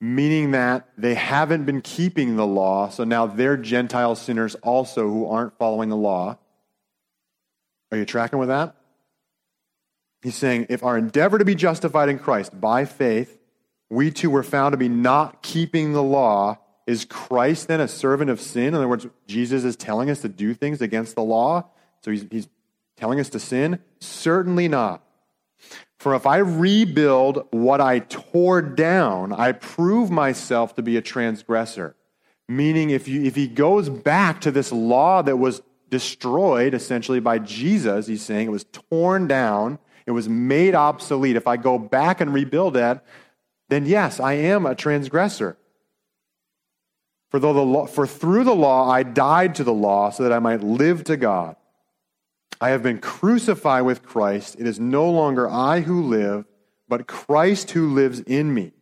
meaning 0.00 0.50
that 0.50 0.88
they 0.98 1.14
haven't 1.14 1.64
been 1.64 1.80
keeping 1.80 2.36
the 2.36 2.46
law, 2.46 2.88
so 2.88 3.04
now 3.04 3.26
they're 3.26 3.56
Gentile 3.56 4.14
sinners 4.14 4.54
also 4.56 5.08
who 5.08 5.26
aren't 5.26 5.56
following 5.58 5.88
the 5.88 5.96
law. 5.96 6.38
Are 7.90 7.98
you 7.98 8.04
tracking 8.04 8.38
with 8.38 8.48
that? 8.48 8.74
He's 10.22 10.34
saying, 10.34 10.66
if 10.70 10.82
our 10.82 10.98
endeavor 10.98 11.38
to 11.38 11.44
be 11.44 11.54
justified 11.54 12.08
in 12.08 12.18
Christ 12.18 12.58
by 12.60 12.84
faith, 12.84 13.38
we 13.88 14.10
too 14.10 14.30
were 14.30 14.42
found 14.42 14.72
to 14.72 14.76
be 14.76 14.88
not 14.88 15.42
keeping 15.42 15.92
the 15.92 16.02
law, 16.02 16.58
is 16.86 17.04
Christ 17.04 17.68
then 17.68 17.80
a 17.80 17.88
servant 17.88 18.30
of 18.30 18.40
sin? 18.40 18.68
In 18.68 18.74
other 18.74 18.88
words, 18.88 19.06
Jesus 19.26 19.64
is 19.64 19.76
telling 19.76 20.10
us 20.10 20.22
to 20.22 20.28
do 20.28 20.52
things 20.52 20.82
against 20.82 21.14
the 21.14 21.22
law, 21.22 21.68
so 22.02 22.10
he's, 22.10 22.26
he's 22.30 22.48
telling 22.96 23.20
us 23.20 23.28
to 23.30 23.38
sin? 23.38 23.78
Certainly 24.00 24.68
not. 24.68 25.05
For 25.98 26.14
if 26.14 26.26
I 26.26 26.38
rebuild 26.38 27.46
what 27.50 27.80
I 27.80 28.00
tore 28.00 28.62
down, 28.62 29.32
I 29.32 29.52
prove 29.52 30.10
myself 30.10 30.74
to 30.76 30.82
be 30.82 30.96
a 30.96 31.02
transgressor. 31.02 31.96
Meaning, 32.48 32.90
if, 32.90 33.08
you, 33.08 33.24
if 33.24 33.34
he 33.34 33.48
goes 33.48 33.88
back 33.88 34.40
to 34.42 34.50
this 34.50 34.70
law 34.70 35.22
that 35.22 35.36
was 35.36 35.62
destroyed 35.88 36.74
essentially 36.74 37.20
by 37.20 37.38
Jesus, 37.38 38.06
he's 38.06 38.22
saying 38.22 38.46
it 38.46 38.50
was 38.50 38.66
torn 38.90 39.26
down, 39.26 39.78
it 40.04 40.12
was 40.12 40.28
made 40.28 40.74
obsolete. 40.74 41.36
If 41.36 41.46
I 41.46 41.56
go 41.56 41.78
back 41.78 42.20
and 42.20 42.32
rebuild 42.32 42.74
that, 42.74 43.04
then 43.68 43.86
yes, 43.86 44.20
I 44.20 44.34
am 44.34 44.66
a 44.66 44.74
transgressor. 44.74 45.56
For, 47.30 47.40
though 47.40 47.52
the 47.52 47.60
law, 47.60 47.86
for 47.86 48.06
through 48.06 48.44
the 48.44 48.54
law 48.54 48.88
I 48.88 49.02
died 49.02 49.56
to 49.56 49.64
the 49.64 49.72
law 49.72 50.10
so 50.10 50.22
that 50.22 50.32
I 50.32 50.38
might 50.38 50.62
live 50.62 51.04
to 51.04 51.16
God. 51.16 51.56
I 52.60 52.70
have 52.70 52.82
been 52.82 52.98
crucified 52.98 53.84
with 53.84 54.02
Christ. 54.02 54.56
It 54.58 54.66
is 54.66 54.80
no 54.80 55.10
longer 55.10 55.48
I 55.48 55.80
who 55.80 56.02
live, 56.02 56.46
but 56.88 57.06
Christ 57.06 57.72
who 57.72 57.92
lives 57.92 58.20
in 58.20 58.54
me. 58.54 58.72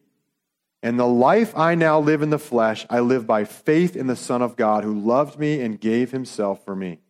And 0.82 0.98
the 0.98 1.06
life 1.06 1.56
I 1.56 1.74
now 1.74 1.98
live 1.98 2.22
in 2.22 2.30
the 2.30 2.38
flesh, 2.38 2.86
I 2.90 3.00
live 3.00 3.26
by 3.26 3.44
faith 3.44 3.96
in 3.96 4.06
the 4.06 4.16
Son 4.16 4.42
of 4.42 4.54
God 4.54 4.84
who 4.84 4.92
loved 4.92 5.38
me 5.38 5.60
and 5.60 5.80
gave 5.80 6.12
himself 6.12 6.64
for 6.64 6.76
me. 6.76 7.00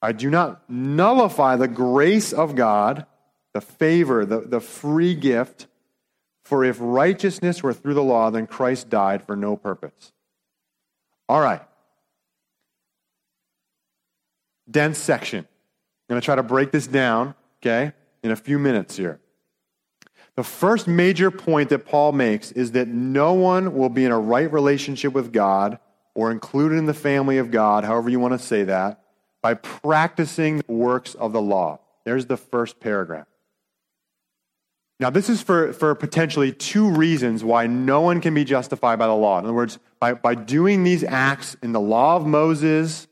I 0.00 0.12
do 0.12 0.30
not 0.30 0.68
nullify 0.68 1.56
the 1.56 1.68
grace 1.68 2.32
of 2.32 2.54
God, 2.54 3.06
the 3.52 3.60
favor, 3.60 4.24
the, 4.24 4.40
the 4.40 4.60
free 4.60 5.14
gift. 5.14 5.66
For 6.44 6.64
if 6.64 6.78
righteousness 6.80 7.62
were 7.62 7.74
through 7.74 7.94
the 7.94 8.02
law, 8.02 8.30
then 8.30 8.46
Christ 8.46 8.88
died 8.88 9.22
for 9.22 9.36
no 9.36 9.56
purpose. 9.56 10.12
All 11.28 11.40
right. 11.40 11.62
Dense 14.70 14.98
section. 14.98 15.46
I'm 16.08 16.14
going 16.14 16.20
to 16.20 16.24
try 16.24 16.36
to 16.36 16.42
break 16.42 16.70
this 16.70 16.86
down, 16.86 17.34
okay, 17.60 17.92
in 18.22 18.30
a 18.30 18.36
few 18.36 18.58
minutes 18.58 18.96
here. 18.96 19.20
The 20.36 20.44
first 20.44 20.86
major 20.86 21.30
point 21.30 21.70
that 21.70 21.86
Paul 21.86 22.12
makes 22.12 22.52
is 22.52 22.72
that 22.72 22.88
no 22.88 23.32
one 23.32 23.74
will 23.74 23.88
be 23.88 24.04
in 24.04 24.12
a 24.12 24.18
right 24.18 24.50
relationship 24.52 25.12
with 25.12 25.32
God 25.32 25.78
or 26.14 26.30
included 26.30 26.78
in 26.78 26.86
the 26.86 26.94
family 26.94 27.38
of 27.38 27.50
God, 27.50 27.84
however 27.84 28.08
you 28.08 28.20
want 28.20 28.38
to 28.38 28.38
say 28.38 28.64
that, 28.64 29.02
by 29.42 29.54
practicing 29.54 30.58
the 30.58 30.72
works 30.72 31.14
of 31.14 31.32
the 31.32 31.40
law. 31.40 31.80
There's 32.04 32.26
the 32.26 32.36
first 32.36 32.80
paragraph. 32.80 33.26
Now, 34.98 35.10
this 35.10 35.28
is 35.28 35.42
for, 35.42 35.72
for 35.72 35.94
potentially 35.94 36.52
two 36.52 36.88
reasons 36.88 37.44
why 37.44 37.66
no 37.66 38.00
one 38.00 38.20
can 38.20 38.32
be 38.32 38.44
justified 38.44 38.98
by 38.98 39.06
the 39.06 39.14
law. 39.14 39.38
In 39.38 39.44
other 39.44 39.54
words, 39.54 39.78
by, 40.00 40.14
by 40.14 40.34
doing 40.34 40.84
these 40.84 41.04
acts 41.04 41.56
in 41.62 41.72
the 41.72 41.80
law 41.80 42.16
of 42.16 42.26
Moses, 42.26 43.06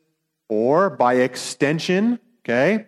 or 0.48 0.88
by 0.88 1.14
extension, 1.14 2.20
okay, 2.44 2.86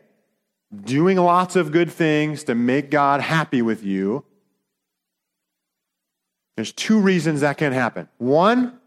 doing 0.85 1.16
lots 1.16 1.57
of 1.57 1.73
good 1.73 1.90
things 1.90 2.45
to 2.45 2.55
make 2.55 2.90
God 2.90 3.21
happy 3.21 3.62
with 3.62 3.83
you. 3.83 4.25
There's 6.57 6.73
two 6.73 7.01
reasons 7.01 7.40
that 7.40 7.59
can 7.59 7.73
happen. 7.73 8.09
One, 8.19 8.79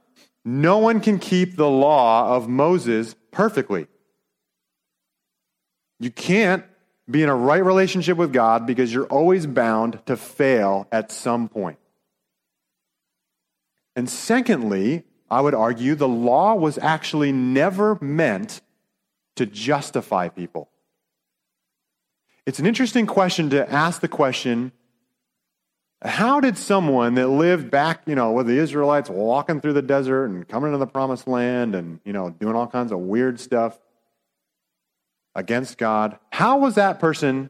no 0.45 0.77
one 0.77 1.01
can 1.01 1.19
keep 1.19 1.55
the 1.55 1.69
law 1.69 2.35
of 2.35 2.47
Moses 2.47 3.15
perfectly. 3.31 3.87
You 5.99 6.11
can't 6.11 6.63
be 7.09 7.23
in 7.23 7.29
a 7.29 7.35
right 7.35 7.63
relationship 7.63 8.17
with 8.17 8.31
God 8.31 8.65
because 8.65 8.93
you're 8.93 9.07
always 9.07 9.45
bound 9.45 9.99
to 10.05 10.15
fail 10.15 10.87
at 10.91 11.11
some 11.11 11.49
point. 11.49 11.77
And 13.95 14.09
secondly, 14.09 15.03
I 15.29 15.41
would 15.41 15.53
argue 15.53 15.95
the 15.95 16.07
law 16.07 16.55
was 16.55 16.77
actually 16.77 17.31
never 17.31 17.97
meant 18.01 18.61
to 19.39 19.45
justify 19.45 20.29
people. 20.29 20.69
It's 22.45 22.59
an 22.59 22.65
interesting 22.65 23.05
question 23.05 23.49
to 23.49 23.69
ask 23.71 23.99
the 23.99 24.07
question 24.07 24.71
how 26.01 26.39
did 26.39 26.57
someone 26.57 27.15
that 27.15 27.27
lived 27.27 27.69
back, 27.69 28.03
you 28.05 28.15
know, 28.15 28.31
with 28.31 28.47
the 28.47 28.57
Israelites 28.57 29.09
walking 29.09 29.59
through 29.59 29.73
the 29.73 29.81
desert 29.81 30.27
and 30.27 30.47
coming 30.47 30.69
into 30.69 30.77
the 30.77 30.87
promised 30.87 31.27
land 31.27 31.75
and, 31.75 31.99
you 32.05 32.13
know, 32.13 32.29
doing 32.29 32.55
all 32.55 32.67
kinds 32.67 32.93
of 32.93 32.99
weird 32.99 33.37
stuff, 33.37 33.77
against 35.35 35.77
God. 35.77 36.19
How 36.31 36.59
was 36.59 36.75
that 36.75 36.99
person 36.99 37.49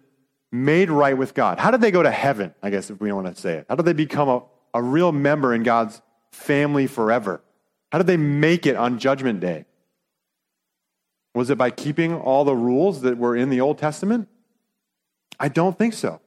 made 0.52 0.90
right 0.90 1.18
with 1.18 1.34
God? 1.34 1.60
How 1.60 1.72
did 1.72 1.82
they 1.82 1.92
go 1.92 2.04
to 2.04 2.12
heaven, 2.12 2.54
I 2.62 2.70
guess, 2.70 2.90
if 2.90 3.00
we 3.00 3.10
don't 3.10 3.24
want 3.24 3.36
to 3.36 3.42
say 3.42 3.56
it? 3.58 3.66
How 3.70 3.76
did 3.76 3.86
they 3.86 3.94
become 3.94 4.30
a, 4.30 4.44
a 4.74 4.82
real 4.82 5.12
member 5.12 5.54
in 5.54 5.64
God's 5.64 6.02
family 6.32 6.88
forever? 6.88 7.42
How 7.92 7.98
did 7.98 8.08
they 8.08 8.18
make 8.18 8.66
it 8.66 8.76
on 8.76 9.00
Judgment 9.00 9.40
Day? 9.40 9.66
Was 11.36 11.50
it 11.50 11.58
by 11.58 11.70
keeping 11.70 12.16
all 12.16 12.44
the 12.44 12.56
rules 12.56 13.02
that 13.02 13.18
were 13.18 13.36
in 13.36 13.50
the 13.50 13.62
Old 13.62 13.78
Testament? 13.78 14.28
I 15.40 15.48
don't 15.48 15.78
think 15.78 15.94
so. 15.94 16.22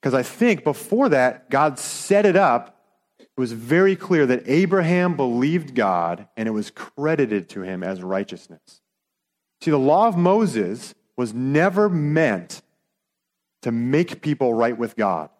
Because 0.00 0.14
I 0.14 0.22
think 0.22 0.64
before 0.64 1.08
that, 1.08 1.50
God 1.50 1.78
set 1.78 2.24
it 2.24 2.36
up. 2.36 2.80
It 3.18 3.28
was 3.36 3.52
very 3.52 3.96
clear 3.96 4.24
that 4.26 4.44
Abraham 4.46 5.16
believed 5.16 5.74
God 5.74 6.28
and 6.36 6.48
it 6.48 6.52
was 6.52 6.70
credited 6.70 7.48
to 7.50 7.62
him 7.62 7.82
as 7.82 8.02
righteousness. 8.02 8.80
See, 9.60 9.70
the 9.70 9.78
law 9.78 10.06
of 10.06 10.16
Moses 10.16 10.94
was 11.16 11.34
never 11.34 11.88
meant 11.88 12.62
to 13.62 13.72
make 13.72 14.22
people 14.22 14.54
right 14.54 14.76
with 14.76 14.96
God. 14.96 15.30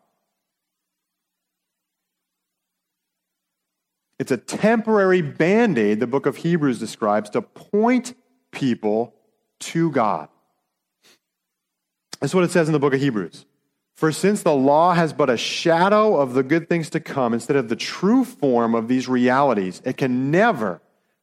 It's 4.19 4.31
a 4.31 4.37
temporary 4.37 5.21
band 5.21 5.79
aid, 5.79 6.01
the 6.01 6.07
book 6.07 6.27
of 6.27 6.37
Hebrews 6.37 6.79
describes, 6.79 7.31
to 7.31 7.43
point 7.43 8.15
people 8.51 9.15
to 9.61 9.91
God. 9.91 10.29
That's 12.21 12.35
what 12.35 12.45
it 12.45 12.51
says 12.51 12.69
in 12.69 12.73
the 12.73 12.79
book 12.79 12.95
of 12.95 13.01
Hebrews. 13.01 13.45
For 13.95 14.13
since 14.13 14.43
the 14.43 14.55
law 14.55 14.95
has 14.95 15.13
but 15.13 15.31
a 15.31 15.37
shadow 15.37 16.17
of 16.17 16.35
the 16.35 16.43
good 16.43 16.69
things 16.69 16.91
to 16.91 17.01
come 17.01 17.33
instead 17.33 17.57
of 17.57 17.69
the 17.69 17.77
true 17.77 18.25
form 18.25 18.75
of 18.75 18.89
these 18.89 19.09
realities, 19.09 19.81
it 19.85 19.97
can 19.97 20.31
never 20.31 20.81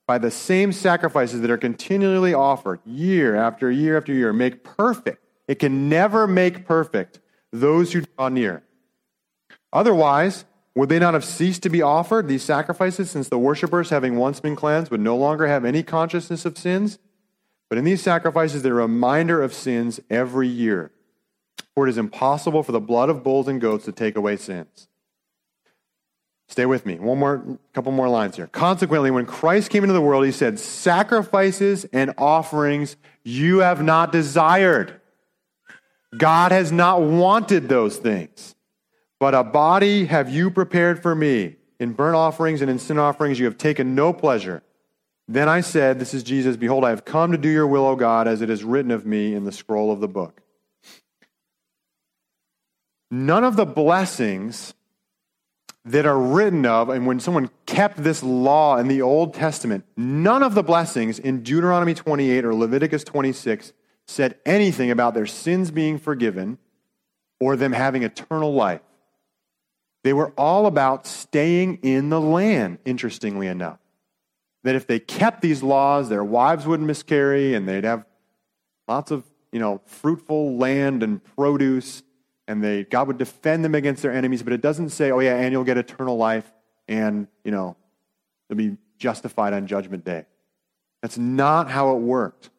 by 0.08 0.18
the 0.18 0.32
same 0.32 0.72
sacrifices 0.72 1.42
that 1.42 1.52
are 1.52 1.58
continually 1.58 2.34
offered 2.34 2.80
year 2.86 3.36
after 3.36 3.72
year 3.72 3.98
after 3.98 4.12
year 4.12 4.34
make 4.34 4.64
perfect. 4.64 5.24
It 5.48 5.56
can 5.56 5.88
never 5.88 6.28
make 6.28 6.66
perfect 6.66 7.20
those 7.52 7.94
who 7.94 8.02
draw 8.02 8.30
near. 8.30 8.64
Otherwise, 9.72 10.46
would 10.76 10.90
they 10.90 11.00
not 11.00 11.14
have 11.14 11.26
ceased 11.26 11.64
to 11.64 11.70
be 11.70 11.82
offered, 11.82 12.28
these 12.28 12.44
sacrifices, 12.44 13.12
since 13.12 13.30
the 13.30 13.38
worshippers, 13.38 13.92
having 13.92 14.16
once 14.16 14.40
been 14.40 14.56
cleansed, 14.56 14.90
would 14.90 15.02
no 15.02 15.16
longer 15.16 15.48
have 15.48 15.66
any 15.66 15.84
consciousness 15.84 16.46
of 16.46 16.58
sins? 16.58 16.98
But 17.70 17.78
in 17.78 17.86
these 17.86 18.02
sacrifices, 18.02 18.62
they're 18.62 18.80
a 18.80 18.84
reminder 18.84 19.42
of 19.42 19.54
sins 19.54 20.00
every 20.10 20.48
year. 20.48 20.92
For 21.76 21.88
it 21.88 21.90
is 21.90 21.98
impossible 21.98 22.64
for 22.64 22.72
the 22.72 22.80
blood 22.80 23.10
of 23.10 23.24
bulls 23.24 23.48
and 23.48 23.62
goats 23.62 23.86
to 23.86 23.92
take 23.92 24.16
away 24.16 24.38
sins. 24.38 24.88
Stay 26.48 26.66
with 26.66 26.86
me. 26.86 27.00
One 27.00 27.18
more, 27.18 27.58
couple 27.74 27.92
more 27.92 28.10
lines 28.10 28.36
here. 28.36 28.48
Consequently, 28.48 29.10
when 29.10 29.26
Christ 29.26 29.72
came 29.72 29.84
into 29.84 29.94
the 29.94 30.02
world, 30.02 30.26
he 30.26 30.32
said, 30.32 30.60
Sacrifices 30.60 31.86
and 31.86 32.14
offerings 32.18 32.96
you 33.24 33.60
have 33.60 33.82
not 33.82 34.12
desired. 34.12 35.00
God 36.16 36.52
has 36.52 36.72
not 36.72 37.02
wanted 37.02 37.70
those 37.70 37.98
things. 37.98 38.54
But 39.24 39.36
a 39.36 39.44
body 39.46 40.08
have 40.08 40.30
you 40.30 40.52
prepared 40.52 41.02
for 41.02 41.16
me. 41.16 41.56
In 41.80 41.94
burnt 41.94 42.18
offerings 42.18 42.62
and 42.62 42.70
in 42.70 42.78
sin 42.78 43.00
offerings 43.00 43.40
you 43.40 43.46
have 43.46 43.58
taken 43.58 43.96
no 43.96 44.12
pleasure. 44.12 44.64
Then 45.30 45.48
I 45.48 45.62
said, 45.62 45.98
This 45.98 46.14
is 46.14 46.24
Jesus, 46.24 46.58
behold, 46.58 46.84
I 46.84 46.90
have 46.90 47.06
come 47.06 47.32
to 47.32 47.38
do 47.38 47.48
your 47.48 47.66
will, 47.66 47.86
O 47.86 47.96
God, 47.96 48.28
as 48.28 48.42
it 48.42 48.50
is 48.50 48.66
written 48.66 48.92
of 48.92 49.06
me 49.06 49.34
in 49.34 49.46
the 49.46 49.54
scroll 49.54 49.94
of 49.94 50.02
the 50.02 50.10
book. 50.10 50.42
None 53.12 53.46
of 53.46 53.56
the 53.56 53.66
blessings 53.66 54.74
that 55.86 56.06
are 56.06 56.20
written 56.20 56.66
of, 56.66 56.90
and 56.90 57.08
when 57.08 57.22
someone 57.22 57.50
kept 57.66 58.04
this 58.04 58.24
law 58.24 58.76
in 58.76 58.90
the 58.90 59.02
Old 59.02 59.34
Testament, 59.34 59.86
none 59.96 60.44
of 60.44 60.54
the 60.54 60.64
blessings 60.64 61.18
in 61.18 61.44
Deuteronomy 61.44 61.94
28 61.94 62.44
or 62.44 62.54
Leviticus 62.54 63.06
26 63.06 63.72
said 64.06 64.38
anything 64.46 64.92
about 64.92 65.14
their 65.14 65.28
sins 65.28 65.72
being 65.72 65.98
forgiven 65.98 66.58
or 67.40 67.56
them 67.56 67.72
having 67.72 68.04
eternal 68.04 68.54
life. 68.54 68.82
They 70.04 70.14
were 70.14 70.34
all 70.38 70.66
about 70.66 71.08
staying 71.08 71.80
in 71.82 72.10
the 72.10 72.20
land, 72.20 72.80
interestingly 72.86 73.48
enough. 73.48 73.80
That 74.64 74.76
if 74.76 74.88
they 74.88 75.00
kept 75.00 75.42
these 75.42 75.64
laws, 75.64 76.10
their 76.10 76.24
wives 76.24 76.66
wouldn't 76.66 76.88
miscarry 76.88 77.54
and 77.54 77.68
they'd 77.68 77.84
have 77.84 78.06
lots 78.88 79.12
of, 79.12 79.24
you 79.52 79.60
know, 79.60 79.82
fruitful 79.86 80.58
land 80.58 81.04
and 81.04 81.22
produce 81.36 82.04
and 82.48 82.64
they 82.64 82.84
God 82.84 83.08
would 83.08 83.18
defend 83.18 83.64
them 83.64 83.76
against 83.76 84.02
their 84.02 84.12
enemies, 84.12 84.44
but 84.44 84.54
it 84.54 84.62
doesn't 84.62 84.90
say, 84.90 85.12
oh 85.12 85.20
yeah, 85.20 85.38
and 85.38 85.52
you'll 85.52 85.64
get 85.64 85.78
eternal 85.78 86.18
life 86.18 86.52
and, 86.88 87.28
you 87.44 87.52
know, 87.52 87.76
they'll 88.48 88.58
be 88.58 88.78
justified 88.98 89.54
on 89.54 89.68
judgment 89.68 90.04
day. 90.04 90.26
That's 91.02 91.18
not 91.18 91.70
how 91.70 91.96
it 91.96 92.00
worked. 92.00 92.50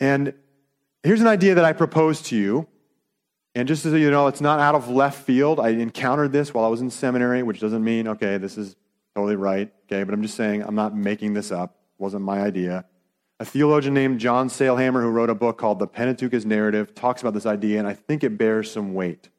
And 0.00 0.34
here's 1.02 1.20
an 1.20 1.26
idea 1.26 1.54
that 1.56 1.64
I 1.64 1.72
propose 1.72 2.22
to 2.22 2.36
you. 2.36 2.68
And 3.56 3.66
just 3.66 3.82
so 3.82 3.94
you 3.94 4.10
know, 4.10 4.26
it's 4.26 4.42
not 4.42 4.60
out 4.60 4.74
of 4.74 4.90
left 4.90 5.24
field. 5.24 5.58
I 5.60 5.70
encountered 5.70 6.30
this 6.30 6.52
while 6.52 6.66
I 6.66 6.68
was 6.68 6.82
in 6.82 6.90
seminary, 6.90 7.42
which 7.42 7.58
doesn't 7.58 7.82
mean, 7.82 8.06
okay, 8.06 8.36
this 8.36 8.58
is 8.58 8.76
totally 9.14 9.34
right. 9.34 9.72
Okay, 9.86 10.04
but 10.04 10.12
I'm 10.12 10.20
just 10.20 10.34
saying 10.34 10.62
I'm 10.62 10.74
not 10.74 10.94
making 10.94 11.32
this 11.32 11.50
up. 11.50 11.70
It 11.98 12.02
wasn't 12.02 12.22
my 12.22 12.42
idea. 12.42 12.84
A 13.40 13.46
theologian 13.46 13.94
named 13.94 14.20
John 14.20 14.50
Sailhamer, 14.50 15.00
who 15.00 15.08
wrote 15.08 15.30
a 15.30 15.34
book 15.34 15.56
called 15.56 15.78
The 15.78 15.86
Pentateuch 15.86 16.34
as 16.34 16.44
Narrative, 16.44 16.94
talks 16.94 17.22
about 17.22 17.32
this 17.32 17.46
idea, 17.46 17.78
and 17.78 17.88
I 17.88 17.94
think 17.94 18.22
it 18.22 18.36
bears 18.36 18.70
some 18.70 18.92
weight. 18.92 19.30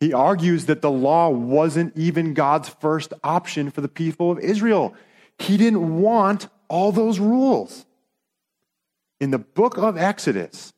He 0.00 0.14
argues 0.14 0.64
that 0.64 0.80
the 0.80 0.90
law 0.90 1.28
wasn't 1.28 1.94
even 1.94 2.32
God's 2.32 2.70
first 2.70 3.12
option 3.22 3.70
for 3.70 3.82
the 3.82 3.88
people 3.88 4.30
of 4.30 4.38
Israel. 4.38 4.94
He 5.38 5.58
didn't 5.58 6.00
want 6.00 6.48
all 6.68 6.92
those 6.92 7.18
rules. 7.18 7.84
In 9.20 9.32
the 9.32 9.38
book 9.38 9.76
of 9.76 9.98
Exodus, 9.98 10.71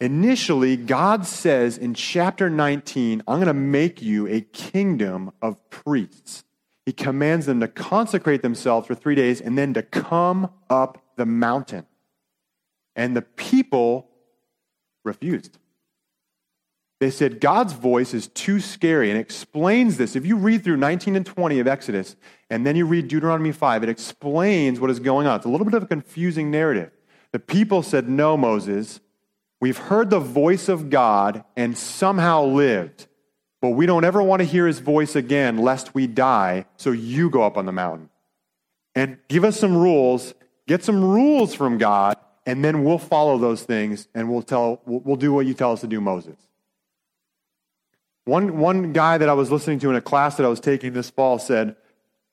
initially, 0.00 0.76
God 0.76 1.26
says 1.26 1.78
in 1.78 1.94
chapter 1.94 2.50
19, 2.50 3.22
I'm 3.26 3.36
going 3.36 3.46
to 3.46 3.54
make 3.54 4.02
you 4.02 4.26
a 4.26 4.40
kingdom 4.40 5.32
of 5.40 5.58
priests. 5.70 6.44
He 6.86 6.92
commands 6.92 7.46
them 7.46 7.60
to 7.60 7.68
consecrate 7.68 8.42
themselves 8.42 8.86
for 8.86 8.94
three 8.94 9.14
days 9.14 9.40
and 9.40 9.56
then 9.56 9.74
to 9.74 9.82
come 9.82 10.50
up 10.68 11.02
the 11.16 11.26
mountain. 11.26 11.86
And 12.94 13.16
the 13.16 13.22
people 13.22 14.08
refused. 15.04 15.58
They 17.00 17.10
said 17.10 17.40
God's 17.40 17.72
voice 17.72 18.14
is 18.14 18.28
too 18.28 18.60
scary 18.60 19.10
and 19.10 19.18
explains 19.18 19.96
this. 19.96 20.16
If 20.16 20.24
you 20.24 20.36
read 20.36 20.62
through 20.62 20.76
19 20.76 21.16
and 21.16 21.26
20 21.26 21.58
of 21.58 21.66
Exodus 21.66 22.16
and 22.50 22.64
then 22.66 22.76
you 22.76 22.86
read 22.86 23.08
Deuteronomy 23.08 23.52
5, 23.52 23.82
it 23.82 23.88
explains 23.88 24.80
what 24.80 24.90
is 24.90 25.00
going 25.00 25.26
on. 25.26 25.36
It's 25.36 25.44
a 25.44 25.50
little 25.50 25.64
bit 25.64 25.74
of 25.74 25.82
a 25.82 25.86
confusing 25.86 26.50
narrative. 26.50 26.92
The 27.32 27.40
people 27.40 27.82
said, 27.82 28.08
No, 28.08 28.36
Moses, 28.36 29.00
we've 29.64 29.78
heard 29.78 30.10
the 30.10 30.20
voice 30.20 30.68
of 30.68 30.90
God 30.90 31.42
and 31.56 31.76
somehow 31.76 32.44
lived, 32.44 33.06
but 33.60 33.70
we 33.70 33.86
don't 33.86 34.04
ever 34.04 34.22
want 34.22 34.40
to 34.40 34.46
hear 34.46 34.66
his 34.66 34.78
voice 34.78 35.16
again 35.16 35.58
lest 35.58 35.94
we 35.94 36.06
die, 36.06 36.66
so 36.76 36.92
you 36.92 37.30
go 37.30 37.42
up 37.42 37.56
on 37.56 37.66
the 37.66 37.72
mountain 37.72 38.10
and 38.94 39.18
give 39.28 39.44
us 39.44 39.58
some 39.58 39.76
rules 39.76 40.34
Get 40.66 40.82
some 40.82 41.04
rules 41.04 41.54
from 41.54 41.78
God, 41.78 42.16
and 42.46 42.64
then 42.64 42.84
we'll 42.84 42.98
follow 42.98 43.36
those 43.38 43.62
things 43.62 44.08
and 44.14 44.30
we'll, 44.30 44.42
tell, 44.42 44.80
we'll 44.86 45.16
do 45.16 45.32
what 45.32 45.46
you 45.46 45.54
tell 45.54 45.72
us 45.72 45.82
to 45.82 45.86
do, 45.86 46.00
Moses. 46.00 46.36
One, 48.24 48.58
one 48.58 48.94
guy 48.94 49.18
that 49.18 49.28
I 49.28 49.34
was 49.34 49.50
listening 49.50 49.78
to 49.80 49.90
in 49.90 49.96
a 49.96 50.00
class 50.00 50.36
that 50.36 50.46
I 50.46 50.48
was 50.48 50.60
taking 50.60 50.94
this 50.94 51.10
fall 51.10 51.38
said, 51.38 51.76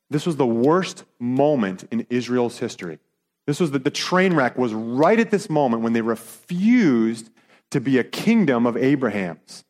This 0.10 0.26
was 0.26 0.38
the 0.38 0.46
worst 0.46 1.04
moment 1.20 1.86
in 1.92 2.08
Israel's 2.10 2.58
history. 2.58 3.00
This 3.48 3.60
was 3.60 3.72
the, 3.72 3.80
the 3.80 3.92
train 3.92 4.34
wreck 4.34 4.58
was 4.58 4.74
right 4.74 5.20
at 5.20 5.32
this 5.32 5.50
moment 5.50 5.84
when 5.84 5.94
they 5.94 6.02
refused 6.02 7.30
to 7.72 7.82
be 7.82 7.98
a 7.98 8.04
kingdom 8.04 8.66
of 8.66 8.78
Abraham's, 8.78 9.64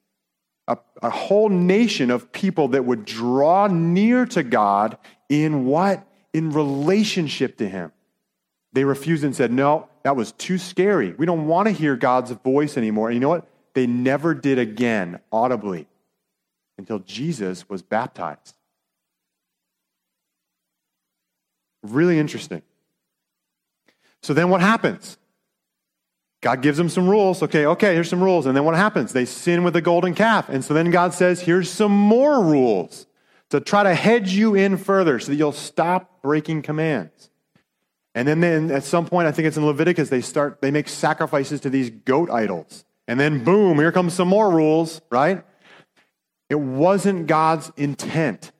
a, 0.67 0.77
a 1.01 1.09
whole 1.09 1.49
nation 1.49 2.11
of 2.11 2.31
people 2.31 2.69
that 2.69 2.85
would 2.85 3.05
draw 3.05 3.67
near 3.67 4.25
to 4.27 4.43
God 4.43 4.97
in 5.29 5.65
what? 5.65 6.05
In 6.33 6.51
relationship 6.51 7.57
to 7.57 7.69
Him. 7.69 7.91
They 8.73 8.83
refused 8.83 9.23
and 9.23 9.35
said, 9.35 9.51
No, 9.51 9.87
that 10.03 10.15
was 10.15 10.31
too 10.33 10.57
scary. 10.57 11.13
We 11.13 11.25
don't 11.25 11.47
want 11.47 11.67
to 11.67 11.71
hear 11.71 11.95
God's 11.95 12.31
voice 12.31 12.77
anymore. 12.77 13.09
And 13.09 13.15
you 13.15 13.19
know 13.19 13.29
what? 13.29 13.47
They 13.73 13.87
never 13.87 14.33
did 14.33 14.59
again 14.59 15.19
audibly 15.31 15.87
until 16.77 16.99
Jesus 16.99 17.69
was 17.69 17.81
baptized. 17.81 18.55
Really 21.83 22.19
interesting. 22.19 22.61
So 24.23 24.33
then 24.33 24.49
what 24.49 24.61
happens? 24.61 25.17
God 26.41 26.61
gives 26.61 26.77
them 26.77 26.89
some 26.89 27.07
rules. 27.07 27.43
Okay, 27.43 27.65
okay, 27.65 27.93
here's 27.93 28.09
some 28.09 28.23
rules. 28.23 28.45
And 28.45 28.57
then 28.57 28.65
what 28.65 28.75
happens? 28.75 29.13
They 29.13 29.25
sin 29.25 29.63
with 29.63 29.73
the 29.73 29.81
golden 29.81 30.15
calf. 30.15 30.49
And 30.49 30.65
so 30.65 30.73
then 30.73 30.89
God 30.89 31.13
says, 31.13 31.41
here's 31.41 31.69
some 31.69 31.91
more 31.91 32.43
rules 32.43 33.05
to 33.49 33.59
try 33.59 33.83
to 33.83 33.93
hedge 33.93 34.31
you 34.31 34.55
in 34.55 34.77
further 34.77 35.19
so 35.19 35.31
that 35.31 35.37
you'll 35.37 35.51
stop 35.51 36.21
breaking 36.21 36.63
commands. 36.63 37.29
And 38.15 38.27
then, 38.27 38.41
then 38.41 38.71
at 38.71 38.83
some 38.83 39.05
point, 39.05 39.27
I 39.27 39.31
think 39.31 39.47
it's 39.47 39.57
in 39.57 39.65
Leviticus, 39.65 40.09
they 40.09 40.21
start, 40.21 40.61
they 40.61 40.71
make 40.71 40.89
sacrifices 40.89 41.61
to 41.61 41.69
these 41.69 41.89
goat 41.89 42.29
idols. 42.29 42.85
And 43.07 43.19
then 43.19 43.43
boom, 43.43 43.77
here 43.77 43.91
comes 43.91 44.13
some 44.13 44.27
more 44.27 44.49
rules, 44.49 45.01
right? 45.09 45.43
It 46.49 46.59
wasn't 46.59 47.27
God's 47.27 47.71
intent. 47.77 48.51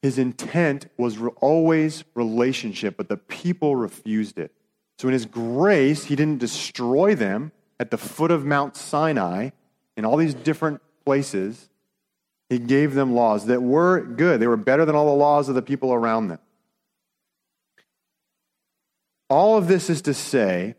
His 0.00 0.18
intent 0.18 0.86
was 0.96 1.18
always 1.40 2.04
relationship, 2.14 2.96
but 2.96 3.08
the 3.08 3.18
people 3.18 3.76
refused 3.76 4.38
it. 4.38 4.52
So, 5.00 5.08
in 5.08 5.14
His 5.14 5.24
grace, 5.24 6.04
He 6.04 6.14
didn't 6.14 6.40
destroy 6.40 7.14
them 7.14 7.52
at 7.78 7.90
the 7.90 7.96
foot 7.96 8.30
of 8.30 8.44
Mount 8.44 8.76
Sinai 8.76 9.48
in 9.96 10.04
all 10.04 10.18
these 10.18 10.34
different 10.34 10.82
places. 11.06 11.70
He 12.50 12.58
gave 12.58 12.92
them 12.92 13.14
laws 13.14 13.46
that 13.46 13.62
were 13.62 14.02
good, 14.02 14.40
they 14.40 14.46
were 14.46 14.58
better 14.58 14.84
than 14.84 14.94
all 14.94 15.06
the 15.06 15.18
laws 15.18 15.48
of 15.48 15.54
the 15.54 15.62
people 15.62 15.94
around 15.94 16.28
them. 16.28 16.38
All 19.30 19.56
of 19.56 19.68
this 19.68 19.88
is 19.88 20.02
to 20.02 20.12
say 20.12 20.74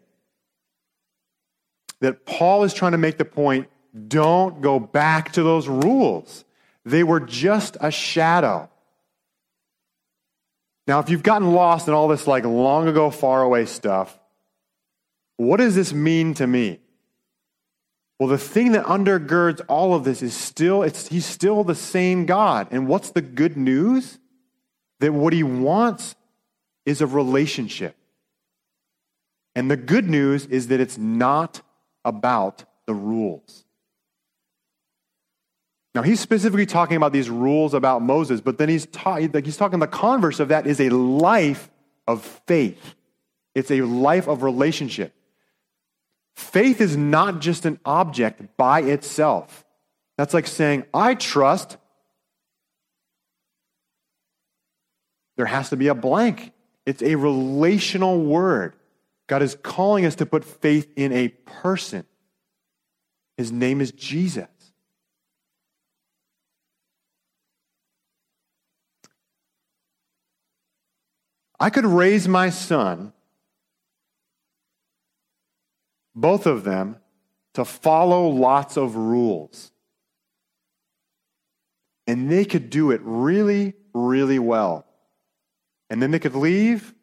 that 2.01 2.23
Paul 2.23 2.63
is 2.63 2.75
trying 2.75 2.91
to 2.91 2.99
make 2.99 3.17
the 3.17 3.25
point 3.25 3.69
don't 4.07 4.61
go 4.61 4.79
back 4.79 5.31
to 5.31 5.41
those 5.41 5.67
rules. 5.67 6.45
They 6.85 7.03
were 7.03 7.21
just 7.21 7.75
a 7.81 7.89
shadow. 7.89 8.69
Now, 10.87 10.99
if 10.99 11.09
you've 11.09 11.23
gotten 11.23 11.53
lost 11.53 11.87
in 11.87 11.93
all 11.93 12.07
this 12.07 12.27
like 12.27 12.43
long 12.43 12.87
ago, 12.87 13.09
far 13.11 13.41
away 13.41 13.65
stuff, 13.65 14.17
what 15.37 15.57
does 15.57 15.75
this 15.75 15.93
mean 15.93 16.33
to 16.35 16.47
me? 16.47 16.79
Well, 18.19 18.29
the 18.29 18.37
thing 18.37 18.73
that 18.73 18.85
undergirds 18.85 19.61
all 19.67 19.95
of 19.95 20.03
this 20.03 20.21
is 20.21 20.35
still, 20.35 20.83
it's, 20.83 21.07
he's 21.07 21.25
still 21.25 21.63
the 21.63 21.73
same 21.73 22.27
God. 22.27 22.67
And 22.69 22.87
what's 22.87 23.09
the 23.09 23.21
good 23.21 23.57
news? 23.57 24.19
That 24.99 25.13
what 25.13 25.33
he 25.33 25.41
wants 25.41 26.15
is 26.85 27.01
a 27.01 27.07
relationship. 27.07 27.95
And 29.55 29.71
the 29.71 29.77
good 29.77 30.07
news 30.07 30.45
is 30.45 30.67
that 30.67 30.79
it's 30.79 30.99
not 30.99 31.61
about 32.05 32.65
the 32.85 32.93
rules. 32.93 33.65
Now, 35.93 36.03
he's 36.03 36.21
specifically 36.21 36.65
talking 36.65 36.95
about 36.95 37.11
these 37.11 37.29
rules 37.29 37.73
about 37.73 38.01
Moses, 38.01 38.39
but 38.39 38.57
then 38.57 38.69
he's, 38.69 38.85
ta- 38.85 39.17
he's 39.17 39.57
talking 39.57 39.79
the 39.79 39.87
converse 39.87 40.39
of 40.39 40.47
that 40.47 40.65
is 40.65 40.79
a 40.79 40.89
life 40.89 41.69
of 42.07 42.23
faith. 42.47 42.95
It's 43.53 43.71
a 43.71 43.81
life 43.81 44.27
of 44.27 44.43
relationship. 44.43 45.13
Faith 46.35 46.79
is 46.79 46.95
not 46.95 47.41
just 47.41 47.65
an 47.65 47.79
object 47.83 48.55
by 48.55 48.81
itself. 48.81 49.65
That's 50.17 50.33
like 50.33 50.47
saying, 50.47 50.85
I 50.93 51.15
trust. 51.15 51.77
There 55.35 55.45
has 55.45 55.69
to 55.71 55.77
be 55.77 55.87
a 55.87 55.95
blank. 55.95 56.53
It's 56.85 57.03
a 57.03 57.15
relational 57.15 58.21
word. 58.21 58.75
God 59.27 59.41
is 59.41 59.57
calling 59.61 60.05
us 60.05 60.15
to 60.15 60.25
put 60.25 60.45
faith 60.45 60.89
in 60.95 61.11
a 61.11 61.29
person. 61.29 62.05
His 63.37 63.51
name 63.51 63.81
is 63.81 63.91
Jesus. 63.91 64.47
I 71.61 71.69
could 71.69 71.85
raise 71.85 72.27
my 72.27 72.49
son, 72.49 73.13
both 76.15 76.47
of 76.47 76.63
them, 76.63 76.97
to 77.53 77.63
follow 77.63 78.29
lots 78.29 78.77
of 78.77 78.95
rules. 78.95 79.71
And 82.07 82.31
they 82.31 82.45
could 82.45 82.71
do 82.71 82.89
it 82.89 82.99
really, 83.03 83.75
really 83.93 84.39
well. 84.39 84.87
And 85.91 86.01
then 86.01 86.09
they 86.09 86.17
could 86.17 86.33
leave 86.33 86.95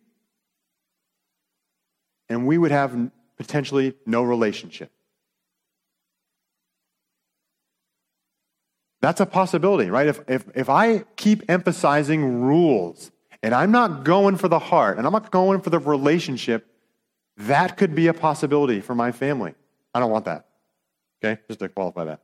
and 2.29 2.45
we 2.45 2.59
would 2.59 2.73
have 2.73 3.13
potentially 3.37 3.95
no 4.07 4.25
relationship. 4.25 4.91
That's 9.01 9.21
a 9.21 9.27
possibility, 9.27 9.89
right? 9.89 10.09
If, 10.09 10.21
if, 10.29 10.45
if 10.57 10.69
I 10.69 11.05
keep 11.15 11.49
emphasizing 11.49 12.43
rules 12.43 13.13
and 13.43 13.55
I'm 13.55 13.71
not 13.71 14.05
going 14.05 14.37
for 14.37 14.49
the 14.49 14.59
heart 14.59 14.99
and 14.99 15.07
I'm 15.07 15.13
not 15.13 15.31
going 15.31 15.61
for 15.61 15.71
the 15.71 15.79
relationship, 15.79 16.67
that 17.37 17.77
could 17.77 17.95
be 17.95 18.09
a 18.09 18.15
possibility 18.15 18.81
for 18.81 18.95
my 18.95 19.13
family. 19.13 19.55
I 19.95 20.01
don't 20.01 20.11
want 20.11 20.25
that. 20.25 20.47
Okay? 21.23 21.41
Just 21.49 21.61
to 21.61 21.69
qualify 21.69 22.05
that. 22.05 22.21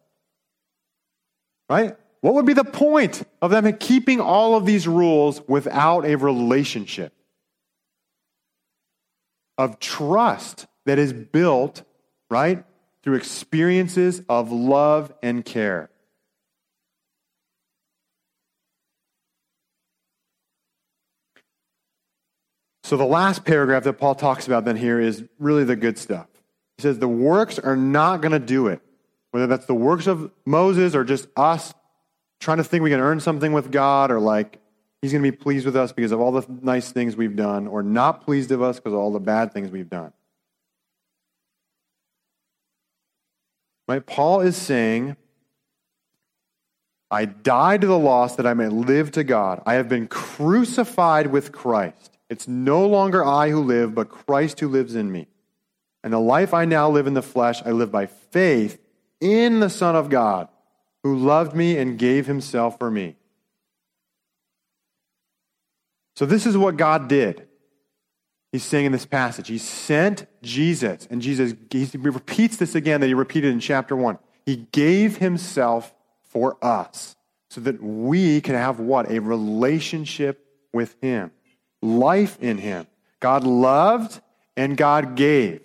Right? 1.68 1.96
What 2.20 2.34
would 2.34 2.46
be 2.46 2.52
the 2.52 2.64
point 2.64 3.22
of 3.42 3.50
them 3.50 3.70
keeping 3.76 4.20
all 4.20 4.56
of 4.56 4.66
these 4.66 4.88
rules 4.88 5.40
without 5.46 6.04
a 6.04 6.16
relationship? 6.16 7.12
of 9.58 9.78
trust 9.78 10.66
that 10.86 10.98
is 10.98 11.12
built, 11.12 11.82
right, 12.30 12.64
through 13.02 13.14
experiences 13.14 14.22
of 14.28 14.50
love 14.52 15.12
and 15.22 15.44
care. 15.44 15.90
So, 22.84 22.98
the 22.98 23.06
last 23.06 23.46
paragraph 23.46 23.84
that 23.84 23.94
Paul 23.94 24.14
talks 24.14 24.46
about 24.46 24.66
then 24.66 24.76
here 24.76 25.00
is 25.00 25.24
really 25.38 25.64
the 25.64 25.74
good 25.74 25.96
stuff. 25.96 26.26
He 26.76 26.82
says 26.82 26.98
the 26.98 27.08
works 27.08 27.58
are 27.58 27.76
not 27.76 28.20
going 28.20 28.32
to 28.32 28.38
do 28.38 28.66
it, 28.66 28.82
whether 29.30 29.46
that's 29.46 29.64
the 29.64 29.74
works 29.74 30.06
of 30.06 30.30
Moses 30.44 30.94
or 30.94 31.02
just 31.02 31.26
us 31.34 31.72
trying 32.40 32.58
to 32.58 32.64
think 32.64 32.82
we 32.82 32.90
can 32.90 33.00
earn 33.00 33.20
something 33.20 33.54
with 33.54 33.72
God 33.72 34.10
or 34.10 34.20
like 34.20 34.60
He's 35.00 35.12
going 35.12 35.24
to 35.24 35.32
be 35.32 35.36
pleased 35.36 35.64
with 35.64 35.76
us 35.76 35.92
because 35.92 36.12
of 36.12 36.20
all 36.20 36.32
the 36.32 36.46
nice 36.62 36.92
things 36.92 37.16
we've 37.16 37.36
done, 37.36 37.68
or 37.68 37.82
not 37.82 38.24
pleased 38.24 38.50
of 38.52 38.60
us 38.60 38.76
because 38.76 38.92
of 38.92 38.98
all 38.98 39.12
the 39.12 39.20
bad 39.20 39.52
things 39.52 39.70
we've 39.70 39.88
done. 39.88 40.12
Right? 43.88 44.04
Paul 44.04 44.40
is 44.40 44.56
saying, 44.56 45.16
I 47.10 47.24
died 47.24 47.80
to 47.80 47.86
the 47.86 47.98
loss 47.98 48.36
that 48.36 48.46
I 48.46 48.52
may 48.52 48.68
live 48.68 49.10
to 49.12 49.24
God. 49.24 49.62
I 49.64 49.74
have 49.74 49.88
been 49.88 50.06
crucified 50.06 51.26
with 51.26 51.52
Christ. 51.52 52.13
It's 52.30 52.48
no 52.48 52.86
longer 52.86 53.24
I 53.24 53.50
who 53.50 53.60
live, 53.62 53.94
but 53.94 54.08
Christ 54.08 54.60
who 54.60 54.68
lives 54.68 54.94
in 54.94 55.10
me. 55.12 55.26
And 56.02 56.12
the 56.12 56.18
life 56.18 56.52
I 56.52 56.64
now 56.64 56.90
live 56.90 57.06
in 57.06 57.14
the 57.14 57.22
flesh, 57.22 57.62
I 57.64 57.70
live 57.70 57.90
by 57.90 58.06
faith 58.06 58.80
in 59.20 59.60
the 59.60 59.70
Son 59.70 59.96
of 59.96 60.10
God, 60.10 60.48
who 61.02 61.16
loved 61.16 61.54
me 61.54 61.78
and 61.78 61.98
gave 61.98 62.26
himself 62.26 62.78
for 62.78 62.90
me. 62.90 63.16
So, 66.16 66.26
this 66.26 66.46
is 66.46 66.56
what 66.56 66.76
God 66.76 67.08
did. 67.08 67.48
He's 68.52 68.62
saying 68.62 68.86
in 68.86 68.92
this 68.92 69.06
passage, 69.06 69.48
He 69.48 69.58
sent 69.58 70.26
Jesus, 70.40 71.08
and 71.10 71.20
Jesus, 71.20 71.54
he 71.72 71.88
repeats 71.96 72.56
this 72.56 72.76
again 72.76 73.00
that 73.00 73.08
he 73.08 73.14
repeated 73.14 73.52
in 73.52 73.58
chapter 73.58 73.96
1. 73.96 74.16
He 74.46 74.68
gave 74.70 75.16
Himself 75.16 75.92
for 76.22 76.56
us 76.62 77.16
so 77.50 77.60
that 77.62 77.82
we 77.82 78.40
can 78.40 78.54
have 78.54 78.78
what? 78.78 79.10
A 79.10 79.18
relationship 79.18 80.46
with 80.72 80.94
Him, 81.00 81.32
life 81.84 82.38
in 82.40 82.58
Him. 82.58 82.86
God 83.20 83.44
loved 83.44 84.20
and 84.56 84.76
God 84.76 85.14
gave. 85.14 85.60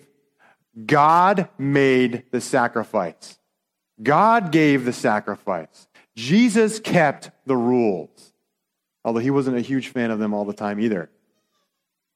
God 0.86 1.48
made 1.58 2.24
the 2.30 2.40
sacrifice. 2.40 3.38
God 4.02 4.52
gave 4.52 4.84
the 4.84 4.92
sacrifice. 4.92 5.88
Jesus 6.16 6.80
kept 6.80 7.30
the 7.46 7.56
rules 7.56 8.30
although 9.04 9.20
he 9.20 9.30
wasn't 9.30 9.56
a 9.56 9.60
huge 9.60 9.88
fan 9.88 10.10
of 10.10 10.18
them 10.18 10.34
all 10.34 10.44
the 10.44 10.52
time 10.52 10.80
either. 10.80 11.10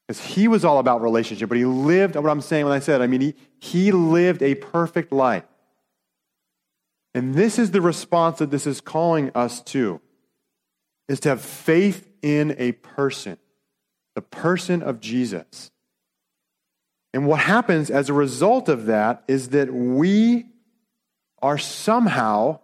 Because 0.06 0.22
he 0.22 0.48
was 0.48 0.64
all 0.64 0.78
about 0.78 1.00
relationship, 1.00 1.48
but 1.48 1.56
he 1.56 1.64
lived, 1.64 2.14
what 2.16 2.30
I'm 2.30 2.42
saying 2.42 2.64
when 2.64 2.74
I 2.74 2.80
said, 2.80 3.00
I 3.00 3.06
mean, 3.06 3.20
he, 3.20 3.34
he 3.58 3.92
lived 3.92 4.42
a 4.42 4.54
perfect 4.54 5.12
life. 5.12 5.44
And 7.14 7.34
this 7.34 7.58
is 7.58 7.70
the 7.70 7.80
response 7.80 8.38
that 8.38 8.50
this 8.50 8.66
is 8.66 8.80
calling 8.80 9.30
us 9.34 9.62
to, 9.62 10.00
is 11.08 11.20
to 11.20 11.30
have 11.30 11.40
faith 11.40 12.08
in 12.20 12.54
a 12.58 12.72
person, 12.72 13.38
the 14.14 14.22
person 14.22 14.82
of 14.82 15.00
Jesus. 15.00 15.70
And 17.12 17.26
what 17.26 17.40
happens 17.40 17.90
as 17.90 18.08
a 18.08 18.12
result 18.12 18.68
of 18.68 18.86
that 18.86 19.22
is 19.28 19.50
that 19.50 19.72
we 19.72 20.46
are 21.40 21.58
somehow 21.58 22.60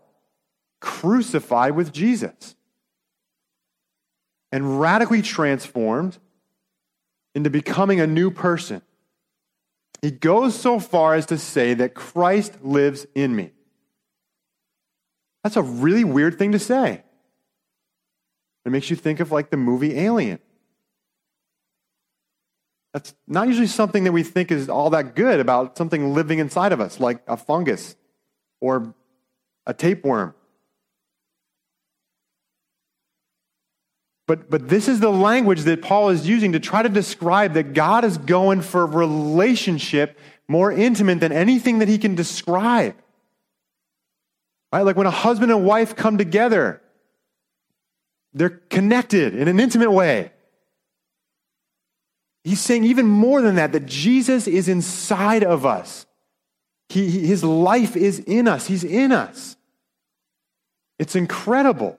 crucified 0.80 1.76
with 1.76 1.92
Jesus 1.92 2.56
and 4.50 4.80
radically 4.80 5.22
transformed 5.22 6.18
into 7.34 7.50
becoming 7.50 8.00
a 8.00 8.06
new 8.06 8.30
person. 8.30 8.82
He 10.02 10.10
goes 10.10 10.58
so 10.58 10.80
far 10.80 11.14
as 11.14 11.26
to 11.26 11.38
say 11.38 11.74
that 11.74 11.94
Christ 11.94 12.62
lives 12.62 13.06
in 13.14 13.36
me. 13.36 13.52
That's 15.44 15.56
a 15.56 15.62
really 15.62 16.04
weird 16.04 16.38
thing 16.38 16.52
to 16.52 16.58
say. 16.58 17.02
It 18.64 18.70
makes 18.70 18.90
you 18.90 18.96
think 18.96 19.20
of 19.20 19.30
like 19.30 19.50
the 19.50 19.56
movie 19.56 19.98
Alien. 19.98 20.38
That's 22.92 23.14
not 23.28 23.46
usually 23.46 23.68
something 23.68 24.04
that 24.04 24.12
we 24.12 24.22
think 24.22 24.50
is 24.50 24.68
all 24.68 24.90
that 24.90 25.14
good 25.14 25.38
about 25.38 25.78
something 25.78 26.12
living 26.12 26.40
inside 26.40 26.72
of 26.72 26.80
us, 26.80 26.98
like 26.98 27.22
a 27.28 27.36
fungus 27.36 27.96
or 28.60 28.94
a 29.66 29.74
tapeworm. 29.74 30.34
But, 34.26 34.48
but 34.48 34.68
this 34.68 34.86
is 34.86 35.00
the 35.00 35.10
language 35.10 35.62
that 35.62 35.82
Paul 35.82 36.10
is 36.10 36.28
using 36.28 36.52
to 36.52 36.60
try 36.60 36.82
to 36.82 36.88
describe 36.88 37.54
that 37.54 37.74
God 37.74 38.04
is 38.04 38.16
going 38.16 38.62
for 38.62 38.82
a 38.82 38.86
relationship 38.86 40.18
more 40.46 40.70
intimate 40.70 41.20
than 41.20 41.32
anything 41.32 41.80
that 41.80 41.88
he 41.88 41.98
can 41.98 42.14
describe. 42.14 42.96
Right? 44.72 44.82
Like 44.82 44.96
when 44.96 45.08
a 45.08 45.12
husband 45.12 45.50
and 45.50 45.64
wife 45.64 45.96
come 45.96 46.16
together, 46.16 46.80
they're 48.32 48.50
connected 48.50 49.34
in 49.34 49.48
an 49.48 49.58
intimate 49.58 49.90
way. 49.90 50.30
He's 52.44 52.60
saying 52.60 52.84
even 52.84 53.06
more 53.06 53.42
than 53.42 53.56
that, 53.56 53.72
that 53.72 53.86
Jesus 53.86 54.46
is 54.46 54.68
inside 54.68 55.44
of 55.44 55.66
us. 55.66 56.06
He, 56.88 57.26
his 57.26 57.44
life 57.44 57.96
is 57.96 58.18
in 58.18 58.48
us. 58.48 58.66
He's 58.66 58.84
in 58.84 59.12
us. 59.12 59.56
It's 60.98 61.14
incredible. 61.14 61.98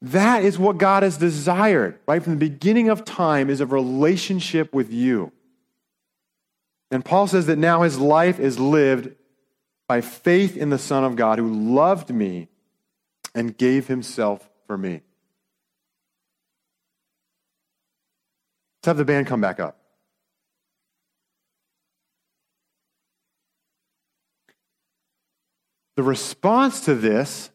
That 0.00 0.44
is 0.44 0.58
what 0.58 0.78
God 0.78 1.02
has 1.02 1.16
desired, 1.16 1.98
right 2.06 2.22
from 2.22 2.34
the 2.34 2.38
beginning 2.38 2.88
of 2.88 3.04
time, 3.04 3.50
is 3.50 3.60
a 3.60 3.66
relationship 3.66 4.72
with 4.72 4.92
you. 4.92 5.32
And 6.90 7.04
Paul 7.04 7.26
says 7.26 7.46
that 7.46 7.58
now 7.58 7.82
his 7.82 7.98
life 7.98 8.38
is 8.38 8.58
lived 8.58 9.14
by 9.88 10.00
faith 10.00 10.56
in 10.56 10.70
the 10.70 10.78
Son 10.78 11.04
of 11.04 11.16
God 11.16 11.38
who 11.38 11.48
loved 11.48 12.10
me 12.10 12.48
and 13.34 13.56
gave 13.56 13.88
himself 13.88 14.48
for 14.66 14.78
me. 14.78 15.02
Have 18.88 18.96
the 18.96 19.04
band 19.04 19.26
come 19.26 19.40
back 19.40 19.60
up. 19.60 19.76
The 25.96 26.02
response 26.02 26.82
to 26.82 26.94
this 26.94 27.50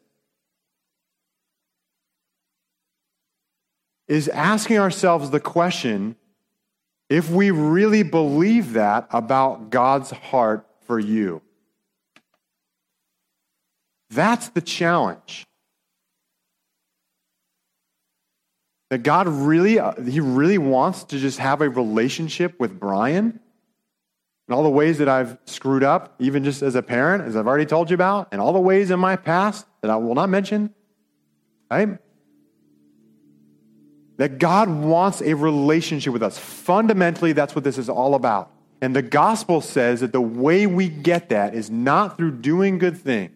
is 4.08 4.28
asking 4.28 4.80
ourselves 4.80 5.30
the 5.30 5.40
question 5.40 6.16
if 7.10 7.30
we 7.30 7.52
really 7.52 8.04
believe 8.04 8.74
that 8.74 9.08
about 9.12 9.70
God's 9.70 10.12
heart 10.12 10.68
for 10.82 11.00
you. 11.00 11.42
That's 14.10 14.50
the 14.50 14.62
challenge. 14.62 15.46
That 18.94 19.02
God 19.02 19.28
really, 19.28 19.80
uh, 19.80 20.00
He 20.04 20.20
really 20.20 20.60
wants 20.60 21.06
to 21.06 21.18
just 21.18 21.40
have 21.40 21.62
a 21.62 21.68
relationship 21.68 22.60
with 22.60 22.80
Brian 22.80 23.40
and 24.48 24.56
all 24.56 24.62
the 24.62 24.70
ways 24.70 25.00
that 25.00 25.10
I've 25.10 25.36
screwed 25.46 25.84
up, 25.84 26.14
even 26.20 26.44
just 26.44 26.62
as 26.62 26.76
a 26.76 26.84
parent, 26.84 27.24
as 27.24 27.36
I've 27.36 27.48
already 27.48 27.66
told 27.66 27.90
you 27.90 27.96
about, 27.96 28.28
and 28.32 28.40
all 28.40 28.54
the 28.54 28.60
ways 28.60 28.92
in 28.92 29.00
my 29.00 29.16
past 29.16 29.66
that 29.82 29.90
I 29.90 29.96
will 29.96 30.14
not 30.14 30.30
mention. 30.30 30.76
Right? 31.72 31.98
That 34.18 34.38
God 34.38 34.70
wants 34.70 35.24
a 35.24 35.34
relationship 35.34 36.14
with 36.14 36.22
us. 36.22 36.38
Fundamentally, 36.38 37.34
that's 37.34 37.56
what 37.56 37.64
this 37.64 37.80
is 37.80 37.90
all 37.90 38.14
about. 38.14 38.52
And 38.80 38.96
the 38.96 39.02
gospel 39.02 39.62
says 39.62 40.02
that 40.02 40.12
the 40.12 40.22
way 40.22 40.68
we 40.68 40.88
get 40.88 41.30
that 41.30 41.56
is 41.56 41.72
not 41.72 42.16
through 42.16 42.34
doing 42.42 42.78
good 42.78 43.00
things, 43.00 43.32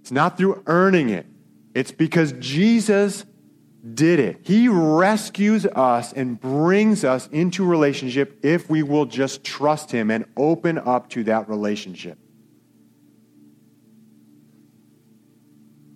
it's 0.00 0.12
not 0.12 0.38
through 0.38 0.62
earning 0.68 1.08
it. 1.08 1.26
It's 1.74 1.90
because 1.90 2.30
Jesus 2.38 3.24
did 3.94 4.20
it. 4.20 4.40
He 4.42 4.68
rescues 4.68 5.66
us 5.66 6.12
and 6.12 6.40
brings 6.40 7.04
us 7.04 7.28
into 7.28 7.64
relationship 7.64 8.38
if 8.44 8.70
we 8.70 8.82
will 8.82 9.06
just 9.06 9.42
trust 9.42 9.90
Him 9.90 10.10
and 10.10 10.24
open 10.36 10.78
up 10.78 11.10
to 11.10 11.24
that 11.24 11.48
relationship. 11.48 12.18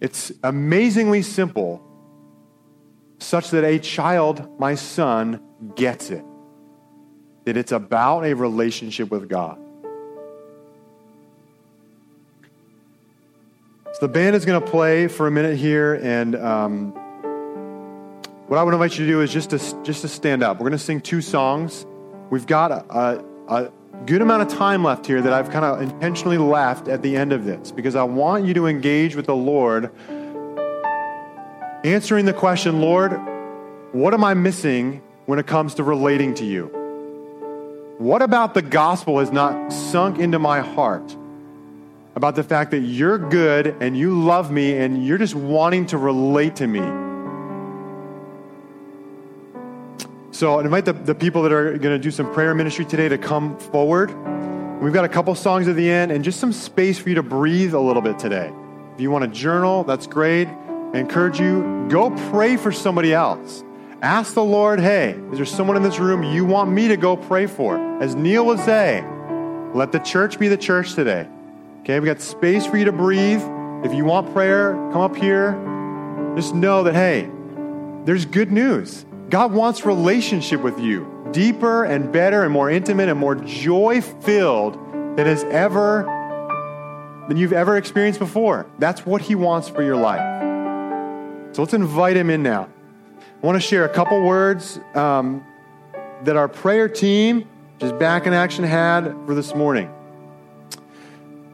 It's 0.01 0.33
amazingly 0.43 1.23
simple 1.23 1.83
such 3.19 3.51
that 3.51 3.65
a 3.65 3.79
child, 3.79 4.59
my 4.59 4.75
son, 4.75 5.41
gets 5.75 6.11
it. 6.11 6.25
That 7.45 7.57
it's 7.57 7.73
about 7.73 8.25
a 8.25 8.35
relationship 8.35 9.11
with 9.11 9.29
God. 9.29 9.59
So 13.93 14.01
the 14.03 14.09
band 14.09 14.37
is 14.37 14.45
going 14.45 14.61
to 14.61 14.71
play 14.71 15.09
for 15.09 15.27
a 15.27 15.31
minute 15.31 15.57
here, 15.57 15.95
and 15.95 16.37
um, 16.37 17.06
what 18.49 18.59
I 18.59 18.63
would 18.63 18.75
invite 18.75 18.97
you 18.97 19.07
to 19.07 19.11
do 19.11 19.21
is 19.23 19.33
just 19.33 19.51
to 19.51 19.59
just 19.83 20.03
to 20.03 20.09
stand 20.09 20.43
up. 20.43 20.59
We're 20.59 20.69
going 20.69 20.79
to 20.79 20.85
sing 20.85 21.01
two 21.01 21.21
songs. 21.21 21.85
We've 22.31 22.47
got 22.47 22.71
a, 22.71 22.85
a, 22.91 23.25
a 23.49 23.73
good 24.05 24.23
amount 24.23 24.43
of 24.43 24.57
time 24.57 24.85
left 24.85 25.07
here 25.07 25.21
that 25.21 25.33
I've 25.33 25.51
kind 25.51 25.65
of 25.65 25.81
intentionally 25.81 26.39
left 26.39 26.87
at 26.87 27.03
the 27.03 27.17
end 27.17 27.33
of 27.33 27.45
this 27.45 27.73
because 27.73 27.97
I 27.97 28.05
want 28.05 28.45
you 28.45 28.55
to 28.55 28.67
engage 28.67 29.17
with 29.17 29.27
the 29.27 29.35
Lord 29.35 29.91
answering 31.85 32.25
the 32.25 32.33
question, 32.33 32.81
Lord, 32.81 33.13
what 33.93 34.15
am 34.15 34.23
I 34.23 34.35
missing 34.35 35.03
when 35.27 35.39
it 35.39 35.47
comes 35.47 35.75
to 35.75 35.83
relating 35.83 36.35
to 36.35 36.45
you? 36.45 36.67
What 37.99 38.23
about 38.23 38.55
the 38.55 38.63
gospel 38.63 39.19
has 39.21 39.33
not 39.33 39.73
sunk 39.73 40.19
into 40.19 40.39
my 40.39 40.61
heart? 40.61 41.17
About 42.15 42.35
the 42.35 42.45
fact 42.45 42.71
that 42.71 42.81
you're 42.81 43.19
good 43.19 43.77
and 43.81 43.97
you 43.97 44.23
love 44.23 44.51
me 44.51 44.77
and 44.77 45.05
you're 45.05 45.19
just 45.19 45.35
wanting 45.35 45.87
to 45.87 45.99
relate 45.99 46.57
to 46.57 46.67
me. 46.67 47.06
So 50.37 50.59
I 50.59 50.65
invite 50.65 50.85
the, 50.85 50.93
the 50.93 51.15
people 51.15 51.43
that 51.45 51.53
are 51.53 51.79
going 51.79 51.97
to 51.97 51.99
do 51.99 52.11
some 52.11 52.31
prayer 52.31 52.55
ministry 52.55 52.85
today 52.85 53.09
to 53.09 53.17
come 53.17 53.57
forward. 53.57 54.11
We've 54.83 54.93
got 54.93 55.07
a 55.07 55.09
couple 55.09 55.35
songs 55.35 55.67
at 55.67 55.77
the 55.77 55.91
end 55.91 56.13
and 56.13 56.23
just 56.23 56.39
some 56.39 56.53
space 56.53 56.99
for 56.99 57.09
you 57.09 57.15
to 57.15 57.23
breathe 57.23 57.73
a 57.73 57.81
little 57.81 58.03
bit 58.03 58.19
today. 58.19 58.53
If 58.93 59.01
you 59.01 59.11
want 59.11 59.25
to 59.25 59.31
journal, 59.31 59.83
that's 59.85 60.07
great. 60.07 60.47
I 60.47 60.99
encourage 60.99 61.41
you, 61.41 61.87
go 61.89 62.11
pray 62.31 62.59
for 62.59 62.71
somebody 62.71 63.15
else. 63.15 63.65
Ask 64.03 64.35
the 64.35 64.45
Lord, 64.45 64.79
hey, 64.79 65.13
is 65.33 65.39
there 65.39 65.47
someone 65.47 65.75
in 65.75 65.83
this 65.83 65.99
room 65.99 66.23
you 66.23 66.45
want 66.45 66.71
me 66.71 66.89
to 66.89 66.99
go 66.99 67.17
pray 67.17 67.47
for? 67.47 67.79
As 68.03 68.15
Neil 68.15 68.45
would 68.45 68.61
say, 68.61 69.03
let 69.73 69.91
the 69.91 70.01
church 70.01 70.39
be 70.39 70.49
the 70.49 70.59
church 70.59 70.93
today. 70.93 71.27
Okay, 71.81 71.99
we 71.99 72.05
got 72.05 72.21
space 72.21 72.67
for 72.67 72.77
you 72.77 72.85
to 72.85 72.93
breathe. 72.93 73.41
If 73.87 73.95
you 73.95 74.05
want 74.05 74.31
prayer, 74.35 74.73
come 74.93 75.01
up 75.01 75.17
here. 75.17 75.53
Just 76.37 76.55
know 76.55 76.83
that, 76.83 76.95
hey, 76.95 77.31
there's 78.05 78.27
good 78.27 78.53
news. 78.53 79.06
God 79.29 79.53
wants 79.53 79.85
relationship 79.85 80.61
with 80.61 80.79
you, 80.79 81.29
deeper 81.33 81.85
and 81.85 82.13
better 82.13 82.45
and 82.45 82.53
more 82.53 82.71
intimate 82.71 83.09
and 83.09 83.19
more 83.19 83.35
joy 83.35 84.01
filled 84.01 84.75
than 85.17 85.27
has 85.27 85.43
ever 85.45 86.05
than 87.27 87.37
you've 87.37 87.53
ever 87.53 87.77
experienced 87.77 88.21
before. 88.21 88.67
That's 88.79 89.05
what 89.05 89.21
he 89.21 89.35
wants 89.35 89.69
for 89.69 89.83
your 89.83 89.97
life. 89.97 91.55
So 91.57 91.63
let's 91.63 91.75
invite 91.75 92.17
him 92.17 92.31
in 92.31 92.43
now. 92.45 92.69
I 93.43 93.47
want 93.47 93.57
to 93.57 93.61
share 93.61 93.85
a 93.85 93.89
couple 93.89 94.23
words 94.23 94.79
um, 94.95 95.45
that 96.23 96.37
our 96.37 96.47
prayer 96.47 96.89
team, 96.89 97.49
just 97.79 97.99
back 97.99 98.27
in 98.27 98.33
action, 98.33 98.65
had 98.65 99.05
for 99.27 99.35
this 99.35 99.57
morning. 99.57 99.93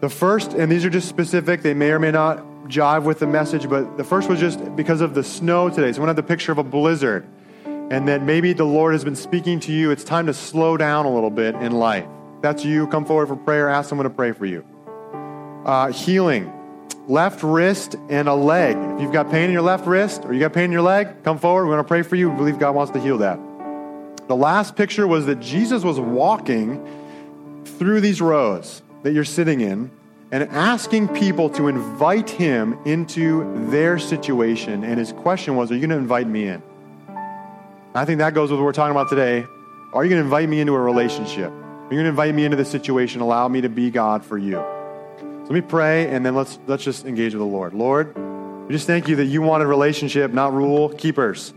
The 0.00 0.10
first, 0.10 0.52
and 0.52 0.70
these 0.70 0.84
are 0.84 0.90
just 0.90 1.08
specific, 1.08 1.62
they 1.62 1.74
may 1.74 1.90
or 1.90 1.98
may 1.98 2.10
not 2.10 2.38
jive 2.66 3.04
with 3.04 3.20
the 3.20 3.26
message, 3.26 3.68
but 3.68 3.96
the 3.96 4.04
first 4.04 4.28
was 4.28 4.38
just 4.38 4.76
because 4.76 5.00
of 5.00 5.14
the 5.14 5.24
snow 5.24 5.70
today. 5.70 5.92
So 5.92 6.00
to 6.00 6.06
have 6.06 6.16
the 6.16 6.22
picture 6.22 6.52
of 6.52 6.58
a 6.58 6.64
blizzard, 6.64 7.26
and 7.92 8.08
that 8.08 8.22
maybe 8.22 8.54
the 8.54 8.64
Lord 8.64 8.94
has 8.94 9.04
been 9.04 9.14
speaking 9.14 9.60
to 9.60 9.72
you. 9.72 9.90
It's 9.90 10.02
time 10.02 10.24
to 10.24 10.32
slow 10.32 10.78
down 10.78 11.04
a 11.04 11.12
little 11.12 11.28
bit 11.28 11.54
in 11.56 11.72
life. 11.72 12.06
That's 12.40 12.64
you. 12.64 12.86
Come 12.86 13.04
forward 13.04 13.26
for 13.26 13.36
prayer. 13.36 13.68
Ask 13.68 13.90
someone 13.90 14.04
to 14.04 14.10
pray 14.10 14.32
for 14.32 14.46
you. 14.46 14.64
Uh, 15.66 15.92
healing 15.92 16.50
left 17.06 17.42
wrist 17.42 17.96
and 18.08 18.28
a 18.28 18.34
leg. 18.34 18.78
If 18.78 19.02
you've 19.02 19.12
got 19.12 19.30
pain 19.30 19.44
in 19.44 19.52
your 19.52 19.60
left 19.60 19.86
wrist 19.86 20.24
or 20.24 20.32
you 20.32 20.40
got 20.40 20.54
pain 20.54 20.64
in 20.64 20.72
your 20.72 20.82
leg, 20.82 21.22
come 21.22 21.38
forward. 21.38 21.66
We're 21.66 21.74
going 21.74 21.84
to 21.84 21.88
pray 21.88 22.00
for 22.00 22.16
you. 22.16 22.30
We 22.30 22.36
believe 22.36 22.58
God 22.58 22.74
wants 22.74 22.92
to 22.92 22.98
heal 22.98 23.18
that. 23.18 23.38
The 24.26 24.36
last 24.36 24.74
picture 24.74 25.06
was 25.06 25.26
that 25.26 25.40
Jesus 25.40 25.84
was 25.84 26.00
walking 26.00 26.82
through 27.66 28.00
these 28.00 28.22
rows 28.22 28.80
that 29.02 29.12
you're 29.12 29.24
sitting 29.24 29.60
in 29.60 29.90
and 30.30 30.44
asking 30.44 31.08
people 31.08 31.50
to 31.50 31.68
invite 31.68 32.30
him 32.30 32.78
into 32.86 33.68
their 33.68 33.98
situation. 33.98 34.82
And 34.82 34.98
his 34.98 35.12
question 35.12 35.56
was, 35.56 35.70
Are 35.70 35.74
you 35.74 35.80
going 35.80 35.90
to 35.90 35.96
invite 35.96 36.26
me 36.26 36.46
in? 36.46 36.62
I 37.94 38.06
think 38.06 38.20
that 38.20 38.32
goes 38.32 38.50
with 38.50 38.58
what 38.58 38.64
we're 38.64 38.72
talking 38.72 38.92
about 38.92 39.10
today. 39.10 39.46
Are 39.92 40.02
you 40.02 40.08
going 40.08 40.20
to 40.20 40.24
invite 40.24 40.48
me 40.48 40.60
into 40.60 40.72
a 40.72 40.80
relationship? 40.80 41.50
Are 41.50 41.88
you 41.90 41.96
going 41.96 42.04
to 42.04 42.08
invite 42.08 42.34
me 42.34 42.46
into 42.46 42.56
the 42.56 42.64
situation, 42.64 43.20
allow 43.20 43.48
me 43.48 43.60
to 43.60 43.68
be 43.68 43.90
God 43.90 44.24
for 44.24 44.38
you? 44.38 44.52
So 44.52 45.42
let 45.42 45.50
me 45.50 45.60
pray, 45.60 46.08
and 46.08 46.24
then 46.24 46.34
let's, 46.34 46.58
let's 46.66 46.82
just 46.82 47.04
engage 47.04 47.34
with 47.34 47.40
the 47.40 47.46
Lord. 47.46 47.74
Lord, 47.74 48.16
we 48.66 48.72
just 48.72 48.86
thank 48.86 49.08
you 49.08 49.16
that 49.16 49.26
you 49.26 49.42
want 49.42 49.62
a 49.62 49.66
relationship, 49.66 50.32
not 50.32 50.54
rule 50.54 50.88
keepers. 50.88 51.52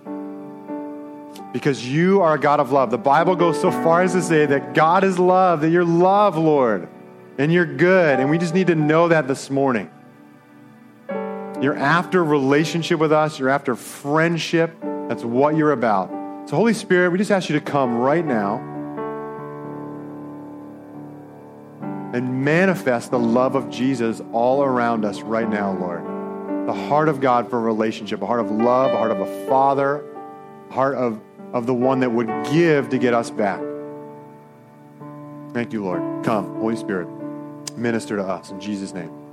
Because 1.53 1.87
you 1.87 2.21
are 2.21 2.33
a 2.33 2.39
God 2.39 2.59
of 2.59 2.73
love. 2.73 2.91
The 2.91 2.97
Bible 2.97 3.37
goes 3.37 3.61
so 3.61 3.71
far 3.71 4.01
as 4.01 4.11
to 4.11 4.21
say 4.21 4.45
that 4.45 4.73
God 4.73 5.05
is 5.05 5.17
love, 5.17 5.61
that 5.61 5.69
you're 5.69 5.85
love, 5.85 6.37
Lord, 6.37 6.89
and 7.37 7.53
you're 7.53 7.77
good. 7.77 8.19
And 8.19 8.29
we 8.29 8.37
just 8.37 8.53
need 8.53 8.67
to 8.67 8.75
know 8.75 9.07
that 9.07 9.29
this 9.29 9.49
morning. 9.49 9.89
You're 11.61 11.77
after 11.77 12.21
relationship 12.25 12.99
with 12.99 13.13
us, 13.13 13.39
you're 13.39 13.47
after 13.47 13.77
friendship. 13.77 14.75
That's 14.81 15.23
what 15.23 15.55
you're 15.55 15.71
about. 15.71 16.24
So, 16.45 16.57
Holy 16.57 16.75
Spirit, 16.75 17.09
we 17.09 17.17
just 17.17 17.31
ask 17.31 17.49
you 17.49 17.59
to 17.59 17.65
come 17.65 17.97
right 17.97 18.23
now 18.23 18.57
and 22.13 22.45
manifest 22.45 23.09
the 23.09 23.17
love 23.17 23.55
of 23.55 23.69
Jesus 23.71 24.21
all 24.31 24.63
around 24.63 25.05
us 25.05 25.21
right 25.21 25.49
now, 25.49 25.75
Lord. 25.77 26.05
The 26.67 26.73
heart 26.73 27.09
of 27.09 27.19
God 27.19 27.49
for 27.49 27.57
a 27.57 27.61
relationship, 27.61 28.21
a 28.21 28.27
heart 28.27 28.39
of 28.39 28.51
love, 28.51 28.91
a 28.91 28.97
heart 28.97 29.09
of 29.09 29.21
a 29.21 29.47
father, 29.47 30.05
heart 30.69 30.95
of, 30.95 31.19
of 31.51 31.65
the 31.65 31.73
one 31.73 31.99
that 32.01 32.11
would 32.11 32.27
give 32.51 32.89
to 32.89 32.99
get 32.99 33.15
us 33.15 33.31
back. 33.31 33.59
Thank 35.51 35.73
you, 35.73 35.83
Lord. 35.83 36.23
Come, 36.23 36.59
Holy 36.59 36.75
Spirit, 36.75 37.07
minister 37.75 38.17
to 38.17 38.23
us 38.23 38.51
in 38.51 38.59
Jesus' 38.59 38.93
name. 38.93 39.24